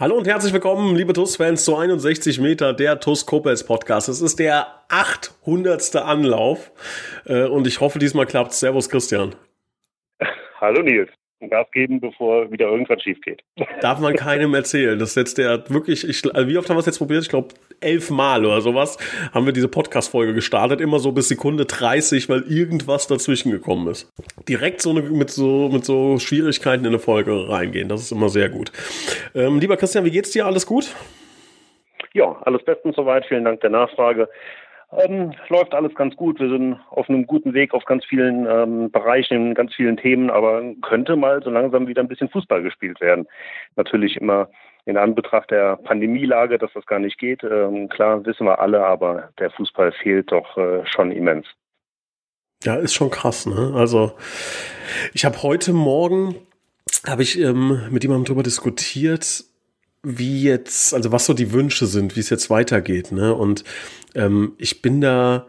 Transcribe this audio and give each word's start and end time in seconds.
Hallo 0.00 0.16
und 0.16 0.26
herzlich 0.26 0.54
willkommen, 0.54 0.96
liebe 0.96 1.12
TUS-Fans, 1.12 1.62
zu 1.62 1.76
61 1.76 2.40
Meter 2.40 2.72
der 2.72 3.00
TUS 3.00 3.26
Kopels 3.26 3.66
Podcast. 3.66 4.08
Es 4.08 4.22
ist 4.22 4.38
der 4.38 4.66
800. 4.88 5.94
Anlauf 5.96 6.72
äh, 7.26 7.44
und 7.44 7.66
ich 7.66 7.80
hoffe, 7.80 7.98
diesmal 7.98 8.24
klappt 8.24 8.54
Servus, 8.54 8.88
Christian. 8.88 9.34
Hallo 10.58 10.80
Nils. 10.80 11.10
Gas 11.50 11.66
geben, 11.72 12.00
bevor 12.00 12.50
wieder 12.50 12.68
irgendwas 12.68 13.02
schief 13.02 13.20
geht. 13.20 13.42
Darf 13.82 14.00
man 14.00 14.16
keinem 14.16 14.54
erzählen. 14.54 14.98
Das 14.98 15.10
ist 15.10 15.16
jetzt 15.16 15.36
der 15.36 15.68
wirklich, 15.68 16.08
ich, 16.08 16.24
wie 16.24 16.56
oft 16.56 16.70
haben 16.70 16.76
wir 16.76 16.80
es 16.80 16.86
jetzt 16.86 16.96
probiert? 16.96 17.22
Ich 17.22 17.28
glaube, 17.28 17.48
elfmal 17.80 18.44
oder 18.44 18.60
sowas 18.60 18.98
haben 19.32 19.46
wir 19.46 19.52
diese 19.52 19.68
Podcast-Folge 19.68 20.34
gestartet. 20.34 20.80
Immer 20.80 20.98
so 20.98 21.12
bis 21.12 21.28
Sekunde 21.28 21.64
30, 21.64 22.28
weil 22.28 22.42
irgendwas 22.42 23.06
dazwischen 23.06 23.50
gekommen 23.50 23.88
ist. 23.88 24.10
Direkt 24.48 24.82
so 24.82 24.90
eine, 24.90 25.02
mit 25.02 25.30
so, 25.30 25.68
mit 25.68 25.84
so 25.84 26.18
Schwierigkeiten 26.18 26.84
in 26.84 26.90
eine 26.90 26.98
Folge 26.98 27.48
reingehen. 27.48 27.88
Das 27.88 28.00
ist 28.00 28.12
immer 28.12 28.28
sehr 28.28 28.48
gut. 28.48 28.72
Ähm, 29.34 29.58
lieber 29.58 29.76
Christian, 29.76 30.04
wie 30.04 30.10
geht's 30.10 30.30
dir? 30.30 30.46
Alles 30.46 30.66
gut? 30.66 30.94
Ja, 32.12 32.36
alles 32.42 32.64
bestens 32.64 32.96
soweit. 32.96 33.24
Vielen 33.26 33.44
Dank 33.44 33.60
der 33.60 33.70
Nachfrage. 33.70 34.28
Ähm, 34.92 35.32
läuft 35.48 35.72
alles 35.72 35.94
ganz 35.94 36.16
gut. 36.16 36.40
Wir 36.40 36.48
sind 36.48 36.76
auf 36.90 37.08
einem 37.08 37.26
guten 37.26 37.54
Weg 37.54 37.74
auf 37.74 37.84
ganz 37.84 38.04
vielen 38.04 38.46
ähm, 38.46 38.90
Bereichen, 38.90 39.48
in 39.48 39.54
ganz 39.54 39.72
vielen 39.74 39.96
Themen, 39.96 40.30
aber 40.30 40.62
könnte 40.82 41.14
mal 41.14 41.40
so 41.42 41.50
langsam 41.50 41.86
wieder 41.86 42.02
ein 42.02 42.08
bisschen 42.08 42.28
Fußball 42.28 42.62
gespielt 42.62 43.00
werden. 43.00 43.28
Natürlich 43.76 44.16
immer 44.16 44.48
in 44.84 44.96
Anbetracht 44.96 45.50
der 45.50 45.76
Pandemielage, 45.76 46.58
dass 46.58 46.72
das 46.72 46.86
gar 46.86 46.98
nicht 46.98 47.18
geht. 47.18 47.42
Ähm, 47.44 47.88
klar, 47.88 48.24
wissen 48.24 48.46
wir 48.46 48.60
alle, 48.60 48.84
aber 48.84 49.30
der 49.38 49.50
Fußball 49.50 49.92
fehlt 49.92 50.32
doch 50.32 50.56
äh, 50.56 50.84
schon 50.86 51.12
immens. 51.12 51.46
Ja, 52.62 52.76
ist 52.76 52.94
schon 52.94 53.10
krass, 53.10 53.46
ne? 53.46 53.72
Also 53.74 54.12
ich 55.14 55.24
habe 55.24 55.42
heute 55.42 55.72
Morgen 55.72 56.34
habe 57.06 57.22
ich 57.22 57.38
ähm, 57.38 57.82
mit 57.90 58.02
jemandem 58.02 58.26
darüber 58.26 58.42
diskutiert, 58.42 59.44
wie 60.02 60.42
jetzt, 60.42 60.94
also 60.94 61.12
was 61.12 61.26
so 61.26 61.34
die 61.34 61.52
Wünsche 61.52 61.86
sind, 61.86 62.16
wie 62.16 62.20
es 62.20 62.30
jetzt 62.30 62.50
weitergeht. 62.50 63.12
Ne? 63.12 63.34
Und 63.34 63.64
ähm, 64.14 64.54
ich 64.58 64.82
bin 64.82 65.00
da 65.00 65.46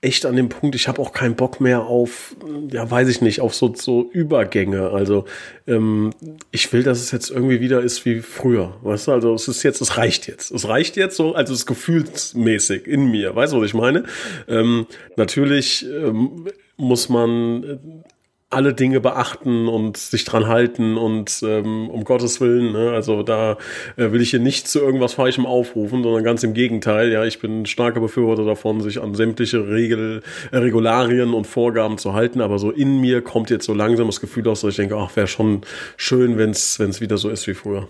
echt 0.00 0.26
an 0.26 0.36
dem 0.36 0.48
Punkt, 0.48 0.74
ich 0.74 0.88
habe 0.88 1.00
auch 1.00 1.12
keinen 1.12 1.34
Bock 1.34 1.60
mehr 1.60 1.82
auf, 1.82 2.36
ja, 2.70 2.88
weiß 2.88 3.08
ich 3.08 3.22
nicht, 3.22 3.40
auf 3.40 3.54
so, 3.54 3.74
so 3.74 4.08
Übergänge. 4.12 4.90
Also 4.90 5.24
ähm, 5.66 6.12
ich 6.50 6.72
will, 6.72 6.82
dass 6.82 7.00
es 7.00 7.10
jetzt 7.10 7.30
irgendwie 7.30 7.60
wieder 7.60 7.80
ist 7.80 8.04
wie 8.04 8.20
früher. 8.20 8.76
Weißt 8.82 9.08
du, 9.08 9.12
also 9.12 9.34
es 9.34 9.48
ist 9.48 9.62
jetzt, 9.62 9.80
es 9.80 9.96
reicht 9.96 10.26
jetzt. 10.26 10.50
Es 10.50 10.68
reicht 10.68 10.96
jetzt 10.96 11.16
so, 11.16 11.34
also 11.34 11.52
es 11.52 11.60
ist 11.60 11.66
gefühlsmäßig 11.66 12.86
in 12.86 13.10
mir. 13.10 13.34
Weißt 13.34 13.52
du, 13.52 13.60
was 13.60 13.66
ich 13.66 13.74
meine? 13.74 14.04
Ähm, 14.48 14.86
natürlich 15.16 15.86
ähm, 15.86 16.46
muss 16.76 17.08
man 17.08 18.04
alle 18.48 18.74
Dinge 18.74 19.00
beachten 19.00 19.66
und 19.66 19.96
sich 19.96 20.24
dran 20.24 20.46
halten 20.46 20.96
und 20.96 21.42
ähm, 21.44 21.90
um 21.90 22.04
Gottes 22.04 22.40
Willen, 22.40 22.72
ne, 22.72 22.92
also 22.92 23.24
da 23.24 23.52
äh, 23.96 24.12
will 24.12 24.20
ich 24.20 24.30
hier 24.30 24.40
nicht 24.40 24.68
zu 24.68 24.80
irgendwas 24.80 25.14
Falschem 25.14 25.46
aufrufen, 25.46 26.04
sondern 26.04 26.22
ganz 26.22 26.44
im 26.44 26.54
Gegenteil, 26.54 27.10
ja, 27.10 27.24
ich 27.24 27.40
bin 27.40 27.66
starker 27.66 28.00
Befürworter 28.00 28.44
davon, 28.44 28.80
sich 28.80 29.02
an 29.02 29.14
sämtliche 29.14 29.68
Regel, 29.68 30.22
äh, 30.52 30.58
Regularien 30.58 31.34
und 31.34 31.46
Vorgaben 31.46 31.98
zu 31.98 32.14
halten, 32.14 32.40
aber 32.40 32.58
so 32.58 32.70
in 32.70 33.00
mir 33.00 33.20
kommt 33.20 33.50
jetzt 33.50 33.66
so 33.66 33.74
langsam 33.74 34.06
das 34.06 34.20
Gefühl 34.20 34.46
aus, 34.48 34.60
dass 34.60 34.70
ich 34.70 34.76
denke, 34.76 34.96
ach, 34.96 35.16
wäre 35.16 35.26
schon 35.26 35.62
schön, 35.96 36.38
wenn 36.38 36.50
es 36.50 37.00
wieder 37.00 37.16
so 37.16 37.28
ist 37.28 37.48
wie 37.48 37.54
früher. 37.54 37.88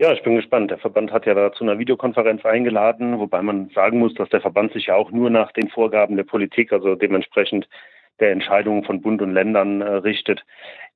Ja, 0.00 0.14
ich 0.14 0.22
bin 0.22 0.34
gespannt. 0.34 0.70
Der 0.70 0.78
Verband 0.78 1.12
hat 1.12 1.26
ja 1.26 1.34
da 1.34 1.52
zu 1.52 1.62
einer 1.62 1.78
Videokonferenz 1.78 2.46
eingeladen, 2.46 3.18
wobei 3.18 3.42
man 3.42 3.68
sagen 3.74 3.98
muss, 3.98 4.14
dass 4.14 4.30
der 4.30 4.40
Verband 4.40 4.72
sich 4.72 4.86
ja 4.86 4.94
auch 4.94 5.10
nur 5.10 5.28
nach 5.28 5.52
den 5.52 5.68
Vorgaben 5.68 6.16
der 6.16 6.24
Politik, 6.24 6.72
also 6.72 6.94
dementsprechend 6.94 7.68
der 8.20 8.32
Entscheidungen 8.32 8.84
von 8.84 9.00
Bund 9.00 9.22
und 9.22 9.32
Ländern 9.32 9.80
äh, 9.80 9.94
richtet. 9.96 10.44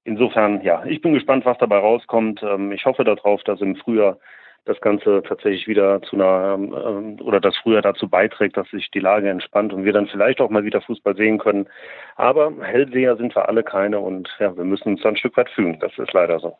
Insofern, 0.04 0.60
ja, 0.62 0.84
ich 0.84 1.00
bin 1.00 1.14
gespannt, 1.14 1.44
was 1.44 1.58
dabei 1.58 1.78
rauskommt. 1.78 2.42
Ähm, 2.42 2.72
ich 2.72 2.84
hoffe 2.84 3.04
darauf, 3.04 3.42
dass 3.44 3.60
im 3.60 3.76
Frühjahr 3.76 4.18
das 4.66 4.80
Ganze 4.80 5.22
tatsächlich 5.26 5.66
wieder 5.66 6.00
zu 6.02 6.16
einer 6.16 6.54
ähm, 6.58 7.18
oder 7.20 7.40
das 7.40 7.56
Frühjahr 7.56 7.82
dazu 7.82 8.08
beiträgt, 8.08 8.56
dass 8.56 8.68
sich 8.70 8.90
die 8.90 9.00
Lage 9.00 9.28
entspannt 9.28 9.72
und 9.72 9.84
wir 9.84 9.92
dann 9.92 10.06
vielleicht 10.06 10.40
auch 10.40 10.50
mal 10.50 10.64
wieder 10.64 10.80
Fußball 10.80 11.16
sehen 11.16 11.38
können. 11.38 11.68
Aber 12.16 12.52
Hellseher 12.62 13.16
sind 13.16 13.34
wir 13.34 13.48
alle 13.48 13.62
keine 13.62 14.00
und 14.00 14.28
ja, 14.38 14.56
wir 14.56 14.64
müssen 14.64 14.88
uns 14.88 15.02
dann 15.02 15.14
ein 15.14 15.16
Stück 15.18 15.36
weit 15.36 15.50
fühlen. 15.50 15.78
Das 15.80 15.92
ist 15.98 16.12
leider 16.12 16.40
so. 16.40 16.56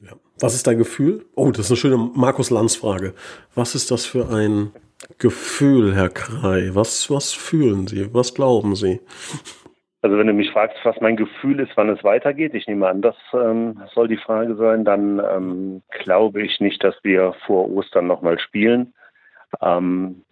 Ja. 0.00 0.12
Was 0.40 0.54
ist 0.54 0.66
dein 0.66 0.78
Gefühl? 0.78 1.26
Oh, 1.34 1.50
das 1.50 1.66
ist 1.66 1.70
eine 1.70 1.76
schöne 1.76 2.10
Markus 2.14 2.50
Lanz 2.50 2.76
Frage. 2.76 3.14
Was 3.54 3.74
ist 3.74 3.90
das 3.90 4.06
für 4.06 4.30
ein 4.30 4.72
Gefühl, 5.18 5.94
Herr 5.94 6.08
Krei? 6.08 6.70
Was, 6.72 7.10
was 7.10 7.32
fühlen 7.32 7.86
Sie? 7.86 8.14
Was 8.14 8.34
glauben 8.34 8.76
Sie? 8.76 9.00
Also 10.02 10.16
wenn 10.16 10.26
du 10.26 10.32
mich 10.32 10.50
fragst, 10.50 10.78
was 10.84 11.00
mein 11.00 11.16
Gefühl 11.16 11.60
ist, 11.60 11.72
wann 11.76 11.90
es 11.90 12.02
weitergeht, 12.02 12.54
ich 12.54 12.66
nehme 12.66 12.88
an, 12.88 13.02
das 13.02 13.16
ähm, 13.34 13.82
soll 13.94 14.08
die 14.08 14.16
Frage 14.16 14.56
sein, 14.56 14.84
dann 14.84 15.18
ähm, 15.18 15.82
glaube 16.02 16.42
ich 16.42 16.58
nicht, 16.60 16.82
dass 16.82 16.94
wir 17.02 17.34
vor 17.46 17.70
Ostern 17.70 18.06
nochmal 18.06 18.38
spielen. 18.38 18.94
Ähm, 19.60 20.24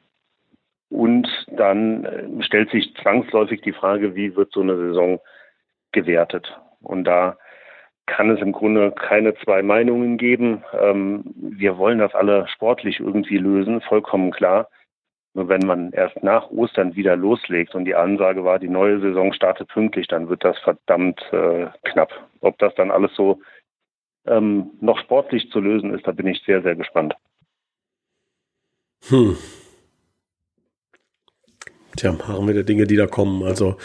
und 0.88 1.28
dann 1.48 2.04
äh, 2.04 2.42
stellt 2.42 2.70
sich 2.70 2.94
zwangsläufig 3.02 3.60
die 3.60 3.72
Frage, 3.72 4.14
wie 4.14 4.36
wird 4.36 4.52
so 4.52 4.62
eine 4.62 4.76
Saison 4.76 5.20
gewertet? 5.92 6.58
Und 6.80 7.04
da 7.04 7.36
kann 8.06 8.30
es 8.30 8.40
im 8.40 8.52
Grunde 8.52 8.90
keine 8.92 9.34
zwei 9.34 9.62
Meinungen 9.62 10.16
geben. 10.16 10.64
Ähm, 10.80 11.24
wir 11.36 11.76
wollen 11.76 11.98
das 11.98 12.14
alle 12.14 12.48
sportlich 12.48 13.00
irgendwie 13.00 13.36
lösen, 13.36 13.82
vollkommen 13.82 14.30
klar. 14.30 14.68
Nur 15.34 15.48
wenn 15.48 15.66
man 15.66 15.92
erst 15.92 16.22
nach 16.22 16.50
Ostern 16.50 16.96
wieder 16.96 17.16
loslegt 17.16 17.74
und 17.74 17.84
die 17.84 17.94
Ansage 17.94 18.44
war, 18.44 18.58
die 18.58 18.68
neue 18.68 19.00
Saison 19.00 19.32
startet 19.32 19.68
pünktlich, 19.68 20.08
dann 20.08 20.28
wird 20.28 20.44
das 20.44 20.58
verdammt 20.58 21.20
äh, 21.32 21.66
knapp. 21.84 22.10
Ob 22.40 22.58
das 22.58 22.74
dann 22.74 22.90
alles 22.90 23.14
so 23.14 23.40
ähm, 24.26 24.70
noch 24.80 24.98
sportlich 24.98 25.50
zu 25.50 25.60
lösen 25.60 25.94
ist, 25.94 26.06
da 26.06 26.12
bin 26.12 26.26
ich 26.26 26.42
sehr, 26.44 26.62
sehr 26.62 26.76
gespannt. 26.76 27.14
Hm. 29.08 29.36
Tja, 31.96 32.16
haben 32.28 32.46
wir 32.46 32.54
der 32.54 32.64
Dinge, 32.64 32.86
die 32.86 32.96
da 32.96 33.06
kommen. 33.06 33.42
Also 33.42 33.76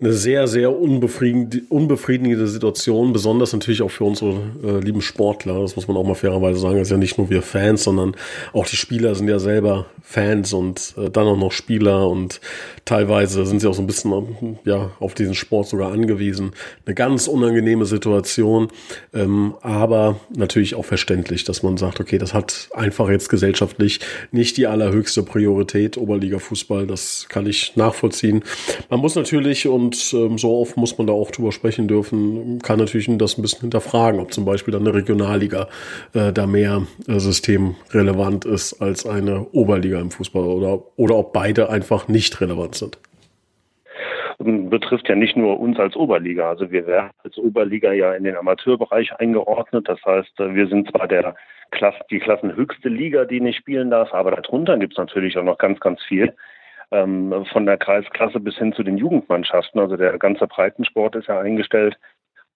eine 0.00 0.12
sehr, 0.12 0.48
sehr 0.48 0.76
unbefriedigende 0.78 2.46
Situation, 2.46 3.12
besonders 3.12 3.52
natürlich 3.52 3.82
auch 3.82 3.90
für 3.90 4.04
unsere 4.04 4.34
äh, 4.62 4.80
lieben 4.80 5.00
Sportler. 5.00 5.60
Das 5.60 5.76
muss 5.76 5.88
man 5.88 5.96
auch 5.96 6.04
mal 6.04 6.14
fairerweise 6.14 6.58
sagen. 6.58 6.78
Das 6.78 6.88
ist 6.88 6.92
ja 6.92 6.96
nicht 6.96 7.16
nur 7.18 7.30
wir 7.30 7.42
Fans, 7.42 7.84
sondern 7.84 8.16
auch 8.52 8.66
die 8.66 8.76
Spieler 8.76 9.14
sind 9.14 9.28
ja 9.28 9.38
selber 9.38 9.86
Fans 10.02 10.52
und 10.52 10.94
äh, 10.98 11.10
dann 11.10 11.26
auch 11.26 11.36
noch 11.36 11.52
Spieler 11.52 12.08
und 12.08 12.40
teilweise 12.84 13.46
sind 13.46 13.60
sie 13.60 13.68
auch 13.68 13.74
so 13.74 13.82
ein 13.82 13.86
bisschen 13.86 14.58
ja, 14.64 14.90
auf 15.00 15.14
diesen 15.14 15.34
Sport 15.34 15.68
sogar 15.68 15.92
angewiesen. 15.92 16.52
Eine 16.86 16.94
ganz 16.94 17.28
unangenehme 17.28 17.86
Situation, 17.86 18.68
ähm, 19.12 19.54
aber 19.62 20.20
natürlich 20.34 20.74
auch 20.74 20.84
verständlich, 20.84 21.44
dass 21.44 21.62
man 21.62 21.76
sagt, 21.76 22.00
okay, 22.00 22.18
das 22.18 22.34
hat 22.34 22.68
einfach 22.74 23.08
jetzt 23.08 23.28
gesellschaftlich 23.28 24.00
nicht 24.32 24.56
die 24.56 24.66
allerhöchste 24.66 25.22
Priorität, 25.22 25.96
Oberliga-Fußball, 25.96 26.86
das 26.86 27.26
kann 27.28 27.46
ich 27.46 27.76
nachvollziehen. 27.76 28.42
Man 28.90 29.00
muss 29.00 29.14
natürlich 29.14 29.66
und 29.68 29.83
und 29.84 30.14
ähm, 30.14 30.38
so 30.38 30.60
oft 30.60 30.76
muss 30.76 30.96
man 30.96 31.06
da 31.06 31.12
auch 31.12 31.30
drüber 31.30 31.52
sprechen 31.52 31.88
dürfen, 31.88 32.58
kann 32.62 32.78
natürlich 32.78 33.08
das 33.18 33.36
ein 33.36 33.42
bisschen 33.42 33.60
hinterfragen, 33.60 34.18
ob 34.18 34.32
zum 34.32 34.44
Beispiel 34.44 34.72
dann 34.72 34.82
eine 34.82 34.94
Regionalliga 34.94 35.68
äh, 36.14 36.32
da 36.32 36.46
mehr 36.46 36.86
äh, 37.06 37.18
systemrelevant 37.18 38.46
ist 38.46 38.80
als 38.80 39.06
eine 39.06 39.46
Oberliga 39.52 40.00
im 40.00 40.10
Fußball 40.10 40.44
oder, 40.44 40.82
oder 40.96 41.16
ob 41.16 41.32
beide 41.32 41.68
einfach 41.68 42.08
nicht 42.08 42.40
relevant 42.40 42.74
sind 42.76 42.98
betrifft 44.38 45.08
ja 45.08 45.14
nicht 45.14 45.36
nur 45.36 45.60
uns 45.60 45.78
als 45.78 45.94
Oberliga. 45.96 46.50
Also 46.50 46.70
wir 46.70 46.86
werden 46.88 47.10
als 47.22 47.38
Oberliga 47.38 47.92
ja 47.92 48.12
in 48.14 48.24
den 48.24 48.36
Amateurbereich 48.36 49.12
eingeordnet. 49.14 49.88
Das 49.88 50.04
heißt, 50.04 50.40
äh, 50.40 50.54
wir 50.54 50.66
sind 50.66 50.90
zwar 50.90 51.06
der 51.06 51.36
Klasse, 51.70 52.00
die 52.10 52.18
klassenhöchste 52.18 52.88
Liga, 52.88 53.24
die 53.24 53.40
nicht 53.40 53.58
spielen 53.58 53.90
darf, 53.90 54.12
aber 54.12 54.32
darunter 54.32 54.76
gibt 54.76 54.94
es 54.94 54.98
natürlich 54.98 55.38
auch 55.38 55.44
noch 55.44 55.58
ganz, 55.58 55.78
ganz 55.78 56.02
viel 56.02 56.34
ähm, 56.90 57.44
von 57.52 57.66
der 57.66 57.76
Kreisklasse 57.76 58.40
bis 58.40 58.56
hin 58.56 58.72
zu 58.72 58.82
den 58.82 58.98
Jugendmannschaften. 58.98 59.80
Also 59.80 59.96
der 59.96 60.18
ganze 60.18 60.46
Breitensport 60.46 61.16
ist 61.16 61.28
ja 61.28 61.40
eingestellt. 61.40 61.96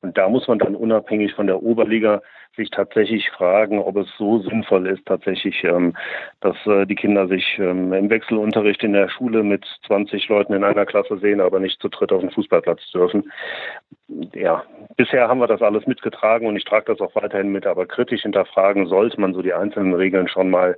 Und 0.01 0.17
da 0.17 0.29
muss 0.29 0.47
man 0.47 0.61
dann 0.61 0.77
unabhängig 0.77 1.35
von 1.35 1.49
der 1.49 1.63
Oberliga 1.63 2.23
sich 2.57 2.71
tatsächlich 2.71 3.31
fragen, 3.31 3.79
ob 3.79 3.97
es 3.97 4.09
so 4.17 4.41
sinnvoll 4.41 4.87
ist, 4.87 5.05
tatsächlich, 5.07 5.65
ähm, 5.65 5.97
dass 6.41 6.57
äh, 6.67 6.87
die 6.87 6.95
Kinder 6.95 7.27
sich 7.27 7.59
ähm, 7.59 7.93
im 7.93 8.11
Wechselunterricht 8.11 8.83
in 8.85 8.93
der 8.93 9.09
Schule 9.09 9.43
mit 9.43 9.65
20 9.87 10.29
Leuten 10.29 10.53
in 10.53 10.65
einer 10.65 10.87
Klasse 10.87 11.19
sehen, 11.19 11.41
aber 11.41 11.59
nicht 11.61 11.81
zu 11.81 11.89
dritt 11.89 12.13
auf 12.13 12.21
den 12.21 12.31
Fußballplatz 12.31 12.91
dürfen. 12.93 13.33
Ja, 14.35 14.65
bisher 14.97 15.29
haben 15.29 15.41
wir 15.41 15.47
das 15.47 15.63
alles 15.63 15.87
mitgetragen 15.87 16.47
und 16.47 16.57
ich 16.57 16.65
trage 16.65 16.87
das 16.87 17.01
auch 17.01 17.15
weiterhin 17.15 17.51
mit, 17.51 17.67
aber 17.67 17.87
kritisch 17.87 18.23
hinterfragen 18.23 18.87
sollte 18.87 19.21
man 19.21 19.35
so 19.35 19.43
die 19.43 19.55
einzelnen 19.55 19.95
Regeln 19.95 20.29
schon 20.29 20.51
mal. 20.51 20.77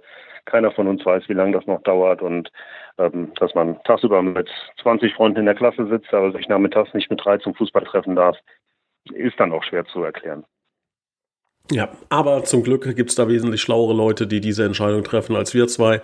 Keiner 0.51 0.73
von 0.73 0.89
uns 0.89 1.05
weiß, 1.05 1.29
wie 1.29 1.35
lange 1.35 1.53
das 1.53 1.67
noch 1.67 1.83
dauert 1.83 2.23
und 2.23 2.51
ähm, 2.99 3.33
dass 3.37 3.55
man 3.55 3.83
tagsüber 3.85 4.23
mit 4.23 4.49
20 4.83 5.15
Freunden 5.15 5.41
in 5.41 5.47
der 5.47 5.55
Klasse 5.55 5.87
sitzt, 5.87 6.13
aber 6.13 6.33
sich 6.33 6.49
nachmittags 6.49 6.93
nicht 6.95 7.11
mit 7.11 7.25
drei 7.25 7.39
zum 7.39 7.55
Fußball 7.55 7.85
treffen 7.85 8.17
darf, 8.17 8.37
ist 9.13 9.39
dann 9.39 9.53
auch 9.53 9.63
schwer 9.65 9.85
zu 9.87 10.03
erklären. 10.03 10.45
Ja, 11.71 11.89
aber 12.09 12.43
zum 12.45 12.65
Glück 12.65 12.97
gibt's 12.97 13.15
da 13.15 13.29
wesentlich 13.29 13.61
schlauere 13.61 13.95
Leute, 13.95 14.27
die 14.27 14.41
diese 14.41 14.65
Entscheidung 14.65 15.05
treffen 15.05 15.37
als 15.37 15.55
wir 15.55 15.69
zwei. 15.69 16.01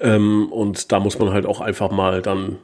Ähm, 0.00 0.52
und 0.52 0.92
da 0.92 1.00
muss 1.00 1.18
man 1.18 1.32
halt 1.32 1.44
auch 1.44 1.60
einfach 1.60 1.90
mal 1.90 2.22
dann 2.22 2.58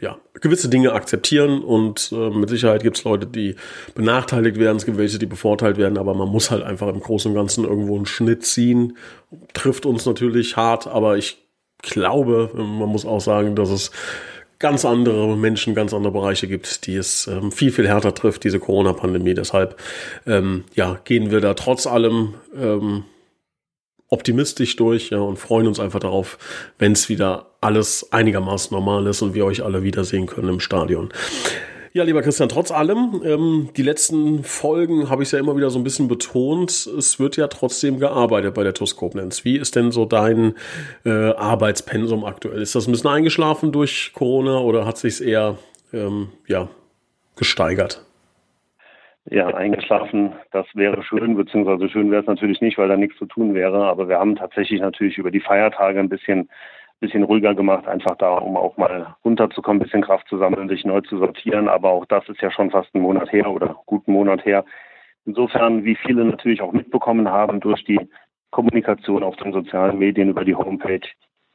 ja, 0.00 0.18
gewisse 0.34 0.68
Dinge 0.68 0.92
akzeptieren 0.92 1.62
und 1.62 2.12
äh, 2.12 2.30
mit 2.30 2.50
Sicherheit 2.50 2.82
gibt's 2.82 3.04
Leute, 3.04 3.26
die 3.26 3.56
benachteiligt 3.94 4.58
werden, 4.58 4.76
es 4.76 4.84
gibt 4.84 4.98
welche, 4.98 5.18
die 5.18 5.26
bevorteilt 5.26 5.78
werden, 5.78 5.96
aber 5.96 6.14
man 6.14 6.28
muss 6.28 6.50
halt 6.50 6.62
einfach 6.62 6.88
im 6.88 7.00
Großen 7.00 7.30
und 7.30 7.36
Ganzen 7.36 7.64
irgendwo 7.64 7.96
einen 7.96 8.06
Schnitt 8.06 8.44
ziehen. 8.44 8.96
Trifft 9.54 9.86
uns 9.86 10.04
natürlich 10.04 10.56
hart, 10.56 10.86
aber 10.86 11.16
ich 11.16 11.38
glaube, 11.82 12.50
man 12.54 12.88
muss 12.88 13.06
auch 13.06 13.20
sagen, 13.20 13.56
dass 13.56 13.70
es 13.70 13.90
ganz 14.58 14.84
andere 14.84 15.36
Menschen, 15.36 15.74
ganz 15.74 15.92
andere 15.92 16.12
Bereiche 16.12 16.48
gibt, 16.48 16.86
die 16.86 16.96
es 16.96 17.26
ähm, 17.26 17.52
viel, 17.52 17.70
viel 17.72 17.88
härter 17.88 18.14
trifft, 18.14 18.44
diese 18.44 18.58
Corona-Pandemie. 18.58 19.34
Deshalb 19.34 19.76
ähm, 20.26 20.64
ja, 20.74 20.98
gehen 21.04 21.30
wir 21.30 21.40
da 21.40 21.54
trotz 21.54 21.86
allem 21.86 22.34
ähm, 22.56 23.04
optimistisch 24.08 24.76
durch 24.76 25.10
ja, 25.10 25.18
und 25.18 25.38
freuen 25.38 25.66
uns 25.66 25.80
einfach 25.80 26.00
darauf, 26.00 26.38
wenn 26.78 26.92
es 26.92 27.08
wieder 27.08 27.50
alles 27.60 28.12
einigermaßen 28.12 28.74
normal 28.74 29.06
ist 29.06 29.22
und 29.22 29.34
wir 29.34 29.44
euch 29.44 29.64
alle 29.64 29.82
wiedersehen 29.82 30.26
können 30.26 30.48
im 30.48 30.60
Stadion. 30.60 31.12
Ja, 31.96 32.04
lieber 32.04 32.20
Christian, 32.20 32.50
trotz 32.50 32.70
allem, 32.70 33.22
ähm, 33.24 33.70
die 33.74 33.82
letzten 33.82 34.44
Folgen 34.44 35.08
habe 35.08 35.22
ich 35.22 35.32
ja 35.32 35.38
immer 35.38 35.56
wieder 35.56 35.70
so 35.70 35.78
ein 35.78 35.82
bisschen 35.82 36.08
betont, 36.08 36.70
es 36.70 37.18
wird 37.18 37.38
ja 37.38 37.48
trotzdem 37.48 37.98
gearbeitet 37.98 38.52
bei 38.52 38.64
der 38.64 38.74
TUS 38.74 38.96
Koblenz. 38.96 39.46
Wie 39.46 39.56
ist 39.56 39.76
denn 39.76 39.92
so 39.92 40.04
dein 40.04 40.56
äh, 41.06 41.30
Arbeitspensum 41.30 42.26
aktuell? 42.26 42.60
Ist 42.60 42.74
das 42.74 42.86
ein 42.86 42.92
bisschen 42.92 43.08
eingeschlafen 43.08 43.72
durch 43.72 44.12
Corona 44.14 44.58
oder 44.58 44.84
hat 44.84 44.98
sich 44.98 45.24
eher 45.24 45.56
ähm, 45.94 46.28
ja, 46.46 46.68
gesteigert? 47.34 48.05
Ja, 49.28 49.48
eingeschlafen, 49.48 50.34
das 50.52 50.66
wäre 50.74 51.02
schön, 51.02 51.36
beziehungsweise 51.36 51.88
schön 51.88 52.10
wäre 52.12 52.22
es 52.22 52.28
natürlich 52.28 52.60
nicht, 52.60 52.78
weil 52.78 52.88
da 52.88 52.96
nichts 52.96 53.18
zu 53.18 53.26
tun 53.26 53.54
wäre. 53.54 53.84
Aber 53.86 54.08
wir 54.08 54.18
haben 54.18 54.36
tatsächlich 54.36 54.80
natürlich 54.80 55.18
über 55.18 55.32
die 55.32 55.40
Feiertage 55.40 55.98
ein 55.98 56.08
bisschen 56.08 56.48
bisschen 57.00 57.24
ruhiger 57.24 57.54
gemacht, 57.54 57.86
einfach 57.86 58.16
da, 58.16 58.38
um 58.38 58.56
auch 58.56 58.76
mal 58.76 59.14
runterzukommen, 59.24 59.80
ein 59.80 59.84
bisschen 59.84 60.02
Kraft 60.02 60.28
zu 60.28 60.38
sammeln, 60.38 60.68
sich 60.68 60.84
neu 60.84 61.00
zu 61.02 61.18
sortieren. 61.18 61.68
Aber 61.68 61.90
auch 61.90 62.06
das 62.06 62.28
ist 62.28 62.40
ja 62.40 62.50
schon 62.50 62.70
fast 62.70 62.94
einen 62.94 63.04
Monat 63.04 63.32
her 63.32 63.50
oder 63.50 63.76
guten 63.86 64.12
Monat 64.12 64.44
her. 64.44 64.64
Insofern, 65.26 65.84
wie 65.84 65.96
viele 65.96 66.24
natürlich 66.24 66.62
auch 66.62 66.72
mitbekommen 66.72 67.28
haben 67.28 67.60
durch 67.60 67.84
die 67.84 68.00
Kommunikation 68.50 69.22
auf 69.22 69.36
den 69.36 69.52
sozialen 69.52 69.98
Medien 69.98 70.30
über 70.30 70.44
die 70.44 70.54
Homepage, 70.54 71.06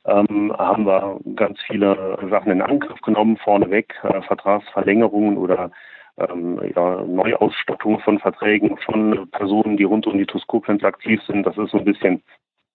ähm, 0.05 0.53
haben 0.57 0.85
wir 0.85 1.19
ganz 1.35 1.59
viele 1.61 2.17
Sachen 2.29 2.51
in 2.51 2.61
Angriff 2.61 2.99
genommen, 3.01 3.37
vorneweg 3.37 3.93
äh, 4.03 4.21
Vertragsverlängerungen 4.23 5.37
oder 5.37 5.71
ähm, 6.17 6.59
ja, 6.75 7.03
Neuausstattung 7.03 7.99
von 7.99 8.19
Verträgen 8.19 8.77
von 8.77 9.29
Personen, 9.31 9.77
die 9.77 9.83
rund 9.83 10.07
um 10.07 10.17
die 10.17 10.25
TUS 10.25 10.45
aktiv 10.83 11.21
sind. 11.23 11.45
Das 11.45 11.57
ist 11.57 11.71
so 11.71 11.77
ein 11.77 11.85
bisschen 11.85 12.21